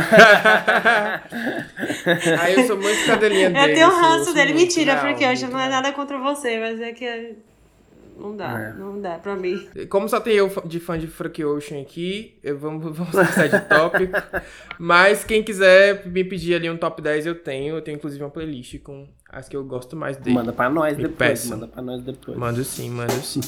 [2.41, 3.73] Aí eu sou muito cadelinha dele.
[3.73, 4.53] eu tenho sou- ranço sou dele.
[4.55, 7.37] Mentira, real, Frank Ocean, não é nada contra você, mas é que
[8.19, 8.73] não dá, É.
[8.79, 9.67] não dá pra mim.
[9.89, 13.61] Como só tem eu de fã de Frank Ocean aqui, eu vamos, vamos passar de
[13.69, 14.13] tópico.
[14.79, 17.77] Mas quem quiser me pedir ali um top 10, eu tenho.
[17.77, 20.35] Eu tenho inclusive uma playlist com as que eu gosto mais dele.
[20.37, 21.55] Manda pra nós Me depois, peça.
[21.55, 22.37] manda pra nós depois.
[22.37, 23.41] Mando sim, mando sim.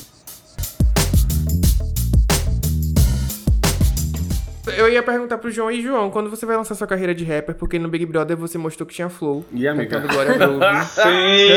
[4.66, 7.54] Eu ia perguntar pro João, e João, quando você vai lançar sua carreira de rapper?
[7.54, 9.44] Porque no Big Brother você mostrou que tinha flow.
[9.52, 10.00] E amiga?
[10.00, 10.64] Glória Groove.
[10.86, 11.48] Sim!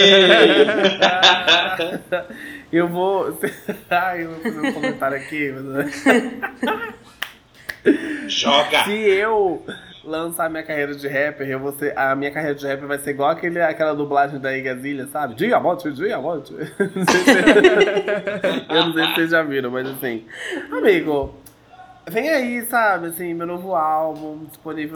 [2.72, 3.38] Eu vou.
[3.90, 5.54] Ai, eu vou fazer um comentário aqui.
[5.54, 6.04] mas-
[8.28, 8.84] Joga!
[8.84, 9.66] Se eu
[10.04, 13.12] lançar minha carreira de rapper, eu vou ser, a minha carreira de rapper vai ser
[13.12, 15.36] igual aquele, aquela dublagem da Igazilha, sabe?
[15.36, 16.54] Diamante, diamante.
[18.70, 20.26] Eu não sei se vocês já viram, mas assim.
[20.72, 21.34] Amigo,
[22.10, 23.08] vem aí, sabe?
[23.08, 24.96] Assim, meu novo álbum disponível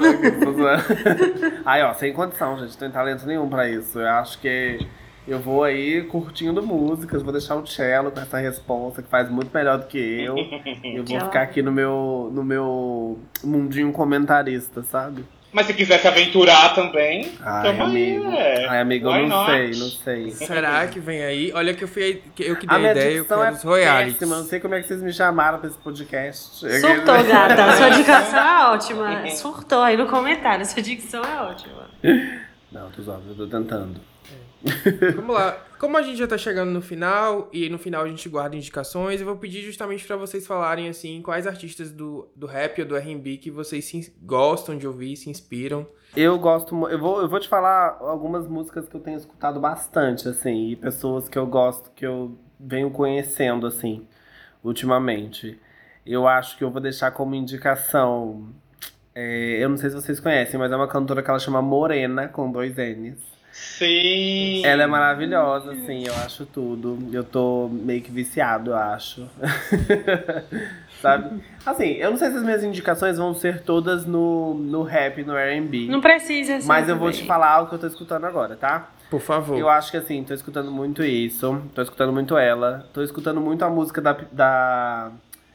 [0.53, 0.83] zoando.
[1.65, 2.71] aí, ó, sem condição, gente.
[2.71, 3.99] Não tem talento nenhum pra isso.
[3.99, 4.79] Eu acho que.
[5.27, 9.53] Eu vou aí curtindo músicas, vou deixar o cello com essa resposta que faz muito
[9.53, 10.35] melhor do que eu.
[10.83, 15.23] Eu vou ficar aqui no meu, no meu mundinho comentarista, sabe?
[15.53, 18.31] Mas se quiser se aventurar também, Ai, tamo aí, amigo.
[18.31, 18.65] é.
[18.69, 19.51] Ai, amigo, eu não not?
[19.51, 20.31] sei, não sei.
[20.31, 21.51] Será que vem aí?
[21.53, 24.13] Olha que eu fui que eu que dei A ideia, eu quero é os royalties.
[24.13, 26.59] péssima, não sei como é que vocês me chamaram pra esse podcast.
[26.79, 27.75] Surtou, gata.
[27.75, 29.27] Sua dicção é ótima.
[29.31, 30.65] Surtou aí no comentário.
[30.65, 31.89] Sua dicção é ótima.
[32.71, 33.99] Não, tô zoando, eu tô tentando.
[35.15, 35.57] Vamos lá.
[35.81, 39.19] Como a gente já tá chegando no final, e no final a gente guarda indicações,
[39.19, 42.95] eu vou pedir justamente pra vocês falarem, assim, quais artistas do, do rap ou do
[42.95, 45.87] R&B que vocês se, gostam de ouvir, se inspiram.
[46.15, 50.27] Eu gosto, eu vou, eu vou te falar algumas músicas que eu tenho escutado bastante,
[50.27, 54.05] assim, e pessoas que eu gosto, que eu venho conhecendo, assim,
[54.63, 55.59] ultimamente.
[56.05, 58.53] Eu acho que eu vou deixar como indicação.
[59.15, 62.27] é, eu não sei se vocês conhecem, mas é uma cantora que ela chama Morena,
[62.27, 63.40] com dois N's.
[63.51, 64.65] Sim!
[64.65, 66.97] Ela é maravilhosa, assim, eu acho tudo.
[67.11, 69.27] Eu tô meio que viciado, eu acho.
[71.01, 71.41] Sabe?
[71.65, 75.35] Assim, eu não sei se as minhas indicações vão ser todas no, no rap, no
[75.35, 75.87] R&B.
[75.89, 78.91] Não precisa ser Mas eu vou te falar o que eu tô escutando agora, tá?
[79.09, 79.57] Por favor.
[79.57, 83.65] Eu acho que assim, tô escutando muito isso, tô escutando muito ela, tô escutando muito
[83.65, 85.11] a música da, da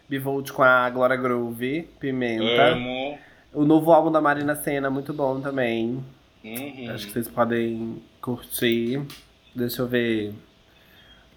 [0.09, 2.73] Bivolt com a Glória Groove, Pimenta.
[2.73, 3.19] Amo.
[3.55, 6.05] O novo álbum da Marina Senna, muito bom também.
[6.47, 6.95] Uhum.
[6.95, 9.03] Acho que vocês podem curtir.
[9.55, 10.33] Deixa eu ver.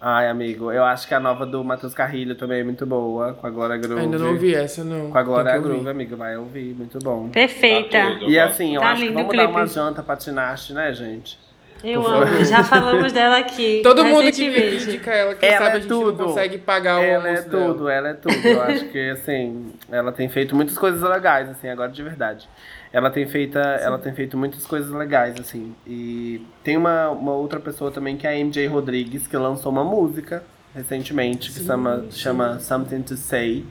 [0.00, 3.46] Ai, amigo, eu acho que a nova do Matheus Carrilho também é muito boa, com
[3.46, 4.00] a Glória Groove.
[4.00, 5.10] Ainda não ouvi essa, não.
[5.10, 5.58] Com a Glória que.
[5.58, 7.28] Groove, amigo, vai ouvir, muito bom.
[7.28, 7.98] Perfeita.
[7.98, 8.30] Tá tudo.
[8.30, 11.38] E Eu assim, eu Tá acho que vamos dar uma janta pra Tinashe, né, gente?
[11.84, 12.26] Eu Por amo.
[12.26, 12.44] favor.
[12.44, 13.80] Já falamos dela aqui.
[13.84, 16.18] Todo mundo que indica ela, quem Ela sabe é a gente tudo.
[16.18, 17.64] não consegue pagar o Ela é almoço dela.
[17.66, 18.34] tudo, ela é tudo.
[18.48, 22.48] Eu acho que, assim, ela tem feito muitas coisas legais, assim, agora de verdade.
[22.92, 25.74] Ela tem, feita, ela tem feito muitas coisas legais, assim.
[25.86, 29.84] E tem uma, uma outra pessoa também, que é a MJ Rodrigues, que lançou uma
[29.84, 30.42] música
[30.74, 33.64] recentemente, que chama, chama Something to Say,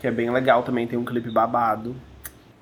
[0.00, 1.96] que é bem legal também, tem um clipe babado.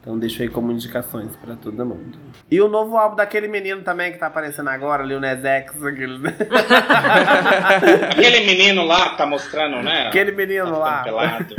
[0.01, 2.18] Então deixo aí como indicações pra todo mundo.
[2.51, 6.18] E o novo álbum daquele menino também que tá aparecendo agora, Lil Nas X, aquele...
[8.11, 10.07] Aquele menino lá que tá mostrando, né?
[10.07, 11.03] aquele menino tá lá.
[11.03, 11.55] pelado.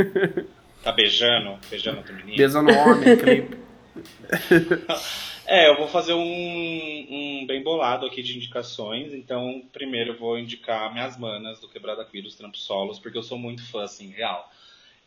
[0.83, 2.35] Tá beijando, beijando outro menino.
[2.35, 3.60] Beijando homem, clipe.
[5.51, 9.13] É, eu vou fazer um, um bem bolado aqui de indicações.
[9.13, 13.23] Então, primeiro eu vou indicar minhas manas do Quebrada Queer, os trampos solos, porque eu
[13.23, 14.49] sou muito fã, assim, real.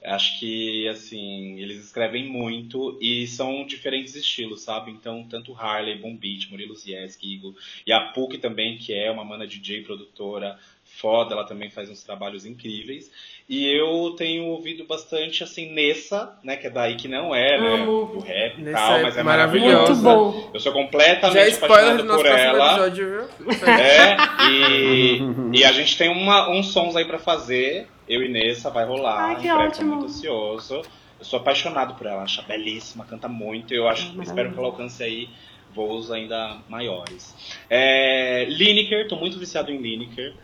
[0.05, 4.91] Acho que, assim, eles escrevem muito e são diferentes estilos, sabe?
[4.91, 7.55] Então, tanto Harley, Boom Beat, Murilo Zieski, Igor,
[7.87, 10.59] e a PUC também, que é uma mana DJ produtora
[10.97, 13.11] foda, ela também faz uns trabalhos incríveis.
[13.49, 16.57] E eu tenho ouvido bastante, assim, Nessa, né?
[16.57, 17.85] Que é daí que não é, né?
[17.85, 19.93] Do rap e tal, é mas é maravilhosa.
[19.93, 20.41] Muito maravilhosa.
[20.43, 20.51] bom.
[20.55, 22.71] Eu sou Já é completamente spoiler do apaixonado nosso por próximo ela.
[22.73, 23.69] episódio, viu?
[23.69, 24.17] É,
[24.51, 27.89] e, e a gente tem uma, uns sons aí pra fazer.
[28.09, 29.25] Eu e Nessa vai rolar.
[29.25, 29.91] Ai, que em breve, tô ótimo.
[29.97, 30.83] muito ansioso.
[31.19, 33.75] Eu sou apaixonado por ela, acho belíssima, canta muito.
[33.75, 34.23] Eu acho, maravilhoso.
[34.23, 35.29] espero que ela alcance aí
[35.75, 37.35] voos ainda maiores.
[37.69, 40.35] É, Lineker, tô muito viciado em Lineker.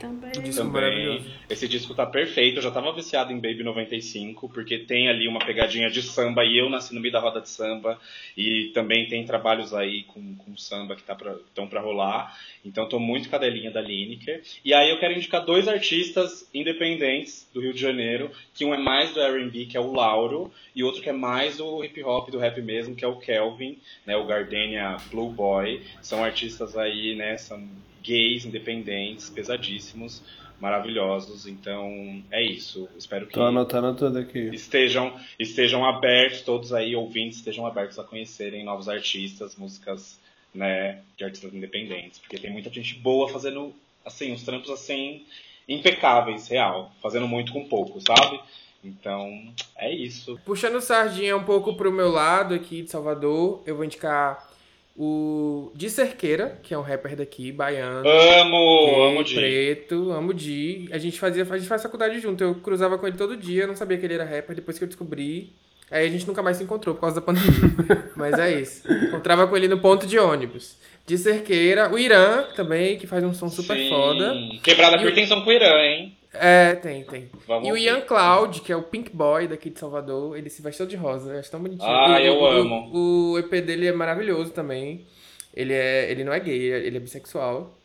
[0.00, 0.32] Também.
[0.32, 1.26] Disco Também.
[1.50, 2.56] Esse disco tá perfeito.
[2.56, 6.58] Eu já tava viciado em Baby 95, porque tem ali uma pegadinha de samba e
[6.58, 8.00] eu nasci no meio da roda de samba.
[8.34, 12.34] E também tem trabalhos aí com, com samba que tá pra, estão pra rolar.
[12.64, 14.42] Então tô muito cadelinha da Lineker.
[14.64, 18.78] E aí eu quero indicar dois artistas independentes do Rio de Janeiro, que um é
[18.78, 22.30] mais do R&B, que é o Lauro, e outro que é mais do hip hop,
[22.30, 25.82] do rap mesmo, que é o Kelvin, né, o Gardenia Blue Boy.
[26.00, 27.68] São artistas aí, né, são
[28.02, 30.22] gays, independentes, pesadíssimos,
[30.60, 31.46] maravilhosos.
[31.46, 32.88] Então é isso.
[32.96, 34.50] Espero que Tô anotando tudo aqui.
[34.52, 40.20] estejam, estejam abertos, todos aí, ouvintes, estejam abertos a conhecerem novos artistas, músicas,
[40.54, 43.72] né, de artistas independentes, porque tem muita gente boa fazendo,
[44.04, 45.24] assim, uns trampos, assim,
[45.68, 48.40] impecáveis, real, fazendo muito com pouco, sabe?
[48.82, 50.38] Então, é isso.
[50.44, 54.49] Puxando sardinha um pouco pro meu lado aqui de Salvador, eu vou indicar
[54.96, 58.08] o Di Cerqueira, que é um rapper daqui, baiano.
[58.08, 60.88] Amo, gay, amo de preto, amo Di.
[60.92, 62.42] A gente fazia, a gente faz faculdade junto.
[62.44, 64.88] Eu cruzava com ele todo dia, não sabia que ele era rapper, depois que eu
[64.88, 65.52] descobri.
[65.90, 67.50] Aí a gente nunca mais se encontrou por causa da pandemia.
[68.14, 68.86] Mas é isso.
[68.92, 70.76] Encontrava com ele no ponto de ônibus.
[71.06, 73.88] De Cerqueira, o Irã também, que faz um som super Sim.
[73.88, 74.32] foda.
[74.62, 76.16] Quebrada E por o- tensão com o Irã, hein?
[76.32, 77.28] É, tem, tem.
[77.46, 77.76] Vamos E o.
[77.76, 80.96] Ian Cloud, que é o Pink Boy daqui de Salvador, ele se veste todo de
[80.96, 81.88] rosa, eu acho tão bonitinho.
[81.90, 82.90] Ah, O- eu o- amo.
[83.32, 85.04] O, EP dele é maravilhoso também.
[85.52, 87.76] Ele, é, ele não é gay, ele é bissexual.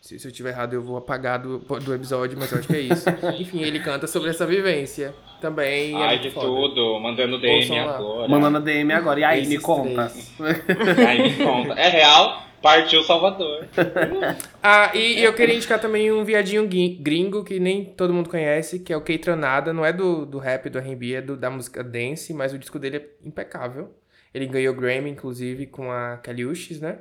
[0.00, 2.74] Se, se eu tiver errado, eu vou apagar do, do episódio, mas eu acho que
[2.74, 3.08] é isso.
[3.38, 5.92] Enfim, ele canta sobre essa vivência também.
[5.92, 6.46] e é Ai, muito de foda.
[6.48, 8.28] tudo, mandando DM agora.
[8.28, 9.20] Mandando DM agora.
[9.20, 10.10] E aí, Esses me conta.
[11.08, 11.74] Aí me conta.
[11.74, 12.42] É real?
[12.62, 13.66] Partiu Salvador.
[14.64, 18.78] Ah, e, e eu queria indicar também um viadinho gringo que nem todo mundo conhece,
[18.78, 19.72] que é o Keitranada.
[19.72, 22.78] Não é do, do rap, do R&B, é do, da música dance, mas o disco
[22.78, 23.92] dele é impecável.
[24.32, 26.98] Ele ganhou Grammy, inclusive, com a Kelly Uchis, né?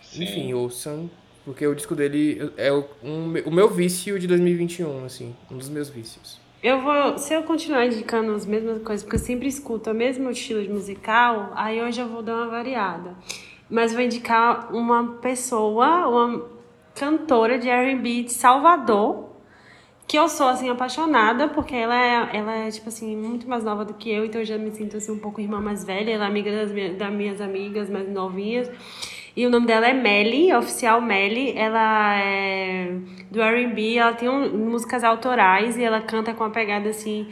[0.00, 0.22] Sim.
[0.22, 1.10] Enfim, ouçam,
[1.44, 5.68] porque o disco dele é o, um, o meu vício de 2021, assim, um dos
[5.68, 6.40] meus vícios.
[6.62, 10.30] Eu vou, se eu continuar indicando as mesmas coisas, porque eu sempre escuto o mesmo
[10.30, 13.16] estilo de musical, aí hoje eu vou dar uma variada.
[13.70, 16.42] Mas vou indicar uma pessoa, uma
[16.94, 19.30] cantora de R&B de Salvador,
[20.06, 23.84] que eu sou, assim, apaixonada, porque ela é, ela é, tipo assim, muito mais nova
[23.84, 26.24] do que eu, então eu já me sinto, assim, um pouco irmã mais velha, ela
[26.24, 28.70] é amiga das das minhas amigas mais novinhas.
[29.36, 31.52] E o nome dela é Melly, oficial Melly.
[31.56, 32.96] Ela é
[33.30, 37.26] do R&B, ela tem um- músicas autorais e ela canta com uma pegada assim,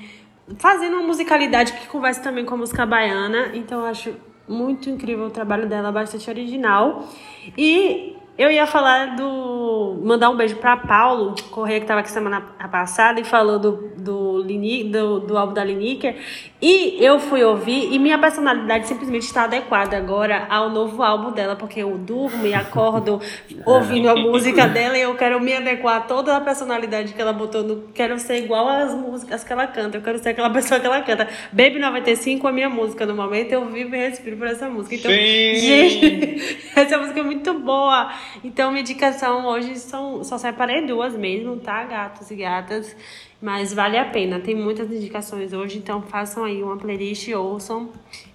[0.59, 3.53] fazendo uma musicalidade que conversa também com a música baiana.
[3.55, 4.15] Então eu acho
[4.53, 7.09] muito incrível o trabalho dela, bastante original.
[7.57, 10.01] E eu ia falar do.
[10.03, 14.43] mandar um beijo pra Paulo Correia, que estava aqui semana passada e falou do, do,
[14.43, 16.17] Lini, do, do álbum da Lineker.
[16.61, 21.57] E eu fui ouvir e minha personalidade simplesmente está adequada agora ao novo álbum dela,
[21.57, 23.21] porque eu durmo e acordo
[23.67, 27.33] ouvindo a música dela e eu quero me adequar a toda a personalidade que ela
[27.33, 27.63] botou.
[27.63, 30.87] No, quero ser igual às músicas que ela canta, eu quero ser aquela pessoa que
[30.87, 31.29] ela canta.
[31.53, 34.95] Baby 95 é a minha música no momento, eu vivo e respiro por essa música.
[34.95, 35.55] Então, Sim!
[35.57, 38.11] gente, essa música é muito boa.
[38.43, 41.85] Então, minha indicação hoje são, só separei duas mesmo, tá?
[41.85, 42.97] Gatos e gatas.
[43.41, 44.39] Mas vale a pena.
[44.41, 47.91] Tem muitas indicações hoje, então façam aí uma playlist, ouçam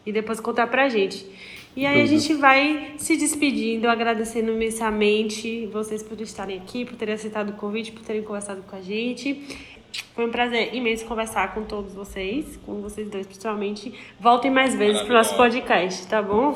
[0.06, 1.26] e depois contar pra gente.
[1.78, 7.14] E aí a gente vai se despedindo, agradecendo imensamente vocês por estarem aqui, por terem
[7.14, 9.46] aceitado o convite, por terem conversado com a gente.
[10.16, 13.94] Foi um prazer imenso conversar com todos vocês, com vocês dois principalmente.
[14.20, 16.56] Voltem mais vezes pro nosso podcast, tá bom?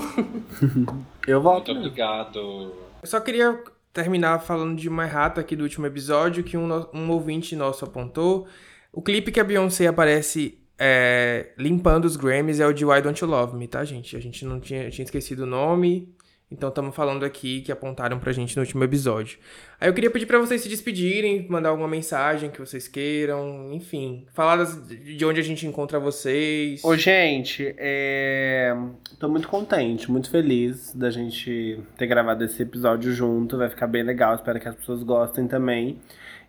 [1.27, 1.71] Eu volto.
[1.71, 2.80] Muito obrigado.
[3.01, 7.09] Eu só queria terminar falando de uma errata aqui do último episódio que um, um
[7.09, 8.47] ouvinte nosso apontou.
[8.91, 13.23] O clipe que a Beyoncé aparece é, limpando os Grammys é o de Why Don't
[13.23, 14.15] You Love Me, tá, gente?
[14.15, 16.13] A gente não tinha, tinha esquecido o nome,
[16.51, 19.39] então estamos falando aqui que apontaram pra gente no último episódio.
[19.79, 24.25] Aí eu queria pedir pra vocês se despedirem, mandar alguma mensagem que vocês queiram, enfim,
[24.33, 26.83] falar de onde a gente encontra vocês.
[26.83, 28.75] Ô, gente, é...
[29.17, 33.57] tô muito contente, muito feliz da gente ter gravado esse episódio junto.
[33.57, 35.99] Vai ficar bem legal, espero que as pessoas gostem também.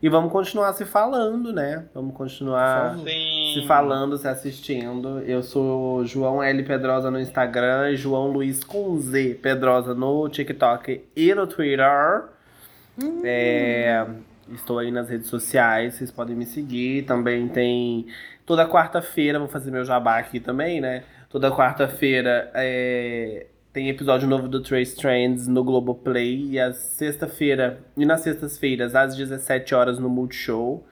[0.03, 1.87] E vamos continuar se falando, né?
[1.95, 3.05] Vamos continuar favor.
[3.53, 3.61] Sim.
[3.61, 5.21] se falando, se assistindo.
[5.21, 6.63] Eu sou João L.
[6.63, 12.25] Pedrosa no Instagram e João Luiz com Z Pedrosa no TikTok e no Twitter.
[13.01, 13.23] Hum.
[13.25, 14.07] É,
[14.53, 17.03] estou aí nas redes sociais, vocês podem me seguir.
[17.03, 18.07] Também tem
[18.47, 21.05] toda quarta-feira, vou fazer meu jabá aqui também, né?
[21.31, 26.51] Toda quarta-feira é, tem episódio novo do Trace Trends no Globoplay.
[26.51, 30.85] E às sexta-feira, e nas sextas-feiras, às 17 horas no Multishow.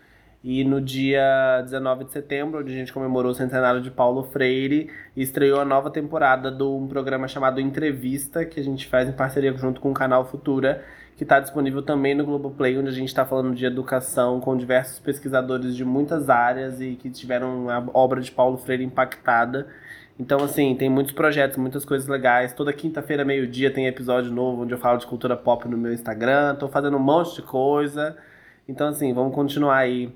[0.42, 4.88] E no dia 19 de setembro, onde a gente comemorou o centenário de Paulo Freire,
[5.14, 9.52] estreou a nova temporada de um programa chamado Entrevista, que a gente faz em parceria
[9.52, 10.82] junto com o canal Futura,
[11.14, 14.98] que está disponível também no Globoplay, onde a gente está falando de educação com diversos
[14.98, 19.66] pesquisadores de muitas áreas e que tiveram a obra de Paulo Freire impactada.
[20.18, 22.54] Então, assim, tem muitos projetos, muitas coisas legais.
[22.54, 26.54] Toda quinta-feira, meio-dia, tem episódio novo onde eu falo de cultura pop no meu Instagram.
[26.54, 28.16] Tô fazendo um monte de coisa.
[28.66, 30.10] Então, assim, vamos continuar aí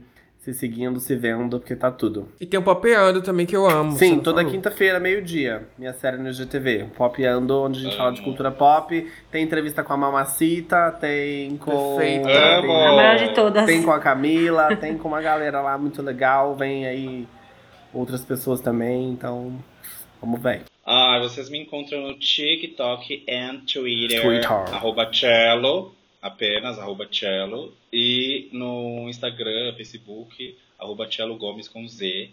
[0.45, 2.29] se seguindo, se vendo, porque tá tudo.
[2.39, 3.93] E tem o Popeando também, que eu amo.
[3.93, 6.89] Sim, toda quinta-feira, meio-dia, minha série no GTV.
[6.95, 7.99] Popeando, onde a gente amo.
[7.99, 9.11] fala de cultura pop.
[9.31, 11.97] Tem entrevista com a Mamacita, tem com...
[11.97, 12.27] Perfeito.
[12.27, 13.65] Tem, a melhor de todas.
[13.65, 16.55] Tem com a Camila, tem com uma galera lá muito legal.
[16.55, 17.27] Vem aí
[17.95, 19.51] outras pessoas também, então...
[20.21, 20.65] Vamos ver.
[20.85, 24.21] Ah, vocês me encontram no TikTok e Twitter.
[24.21, 24.51] Twitter.
[24.51, 25.95] Arroba cello,
[26.25, 27.77] apenas, arroba cello.
[27.93, 32.31] E no Instagram, Facebook, arroba cello gomes com Z.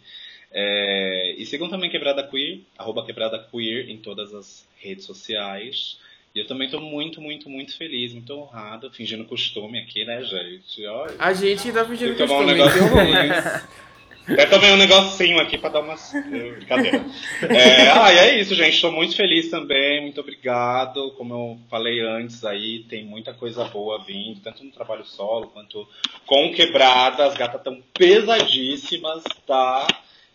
[0.53, 5.99] É, e sigam também Quebrada Queer, arroba Quebrada Queer em todas as redes sociais.
[6.33, 10.85] E eu também tô muito, muito, muito feliz, muito honrado, fingindo costume aqui, né, gente?
[10.85, 12.79] Olha, a gente tá fingindo costume, um negócio
[14.27, 16.11] Até tomei um negocinho aqui pra dar umas.
[16.11, 17.05] Brincadeira.
[17.49, 18.75] É, ah, e é isso, gente.
[18.75, 20.01] Estou muito feliz também.
[20.01, 21.11] Muito obrigado.
[21.11, 25.87] Como eu falei antes aí, tem muita coisa boa vindo, tanto no trabalho solo quanto
[26.25, 27.25] com quebrada.
[27.25, 29.87] As gatas estão pesadíssimas, tá?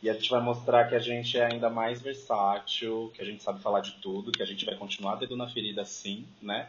[0.02, 3.42] E a gente vai mostrar que a gente é ainda mais versátil, que a gente
[3.42, 6.68] sabe falar de tudo, que a gente vai continuar dedo na ferida sim, né?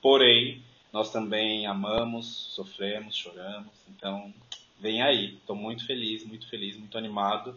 [0.00, 0.62] Porém,
[0.92, 3.72] nós também amamos, sofremos, choramos.
[3.88, 4.32] Então,
[4.80, 5.36] vem aí.
[5.40, 7.54] Estou muito feliz, muito feliz, muito animado.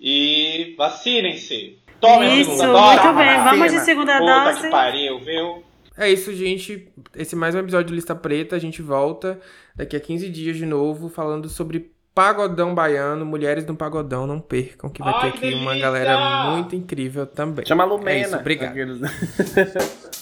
[0.00, 1.78] E vacinem-se.
[2.00, 3.02] Tomem Isso, a segunda dose.
[3.02, 4.60] Muito bem, vamos de segunda Puta dose.
[4.62, 5.64] Que pariu, viu?
[5.96, 6.88] É isso, gente.
[7.14, 8.56] Esse é mais um episódio de Lista Preta.
[8.56, 9.40] A gente volta
[9.76, 14.26] daqui a 15 dias de novo falando sobre Pagodão Baiano, Mulheres do Pagodão.
[14.26, 17.64] Não percam, que vai Ai, ter aqui uma galera muito incrível também.
[17.64, 18.10] Chama a Lumena.
[18.10, 18.74] É isso, obrigado.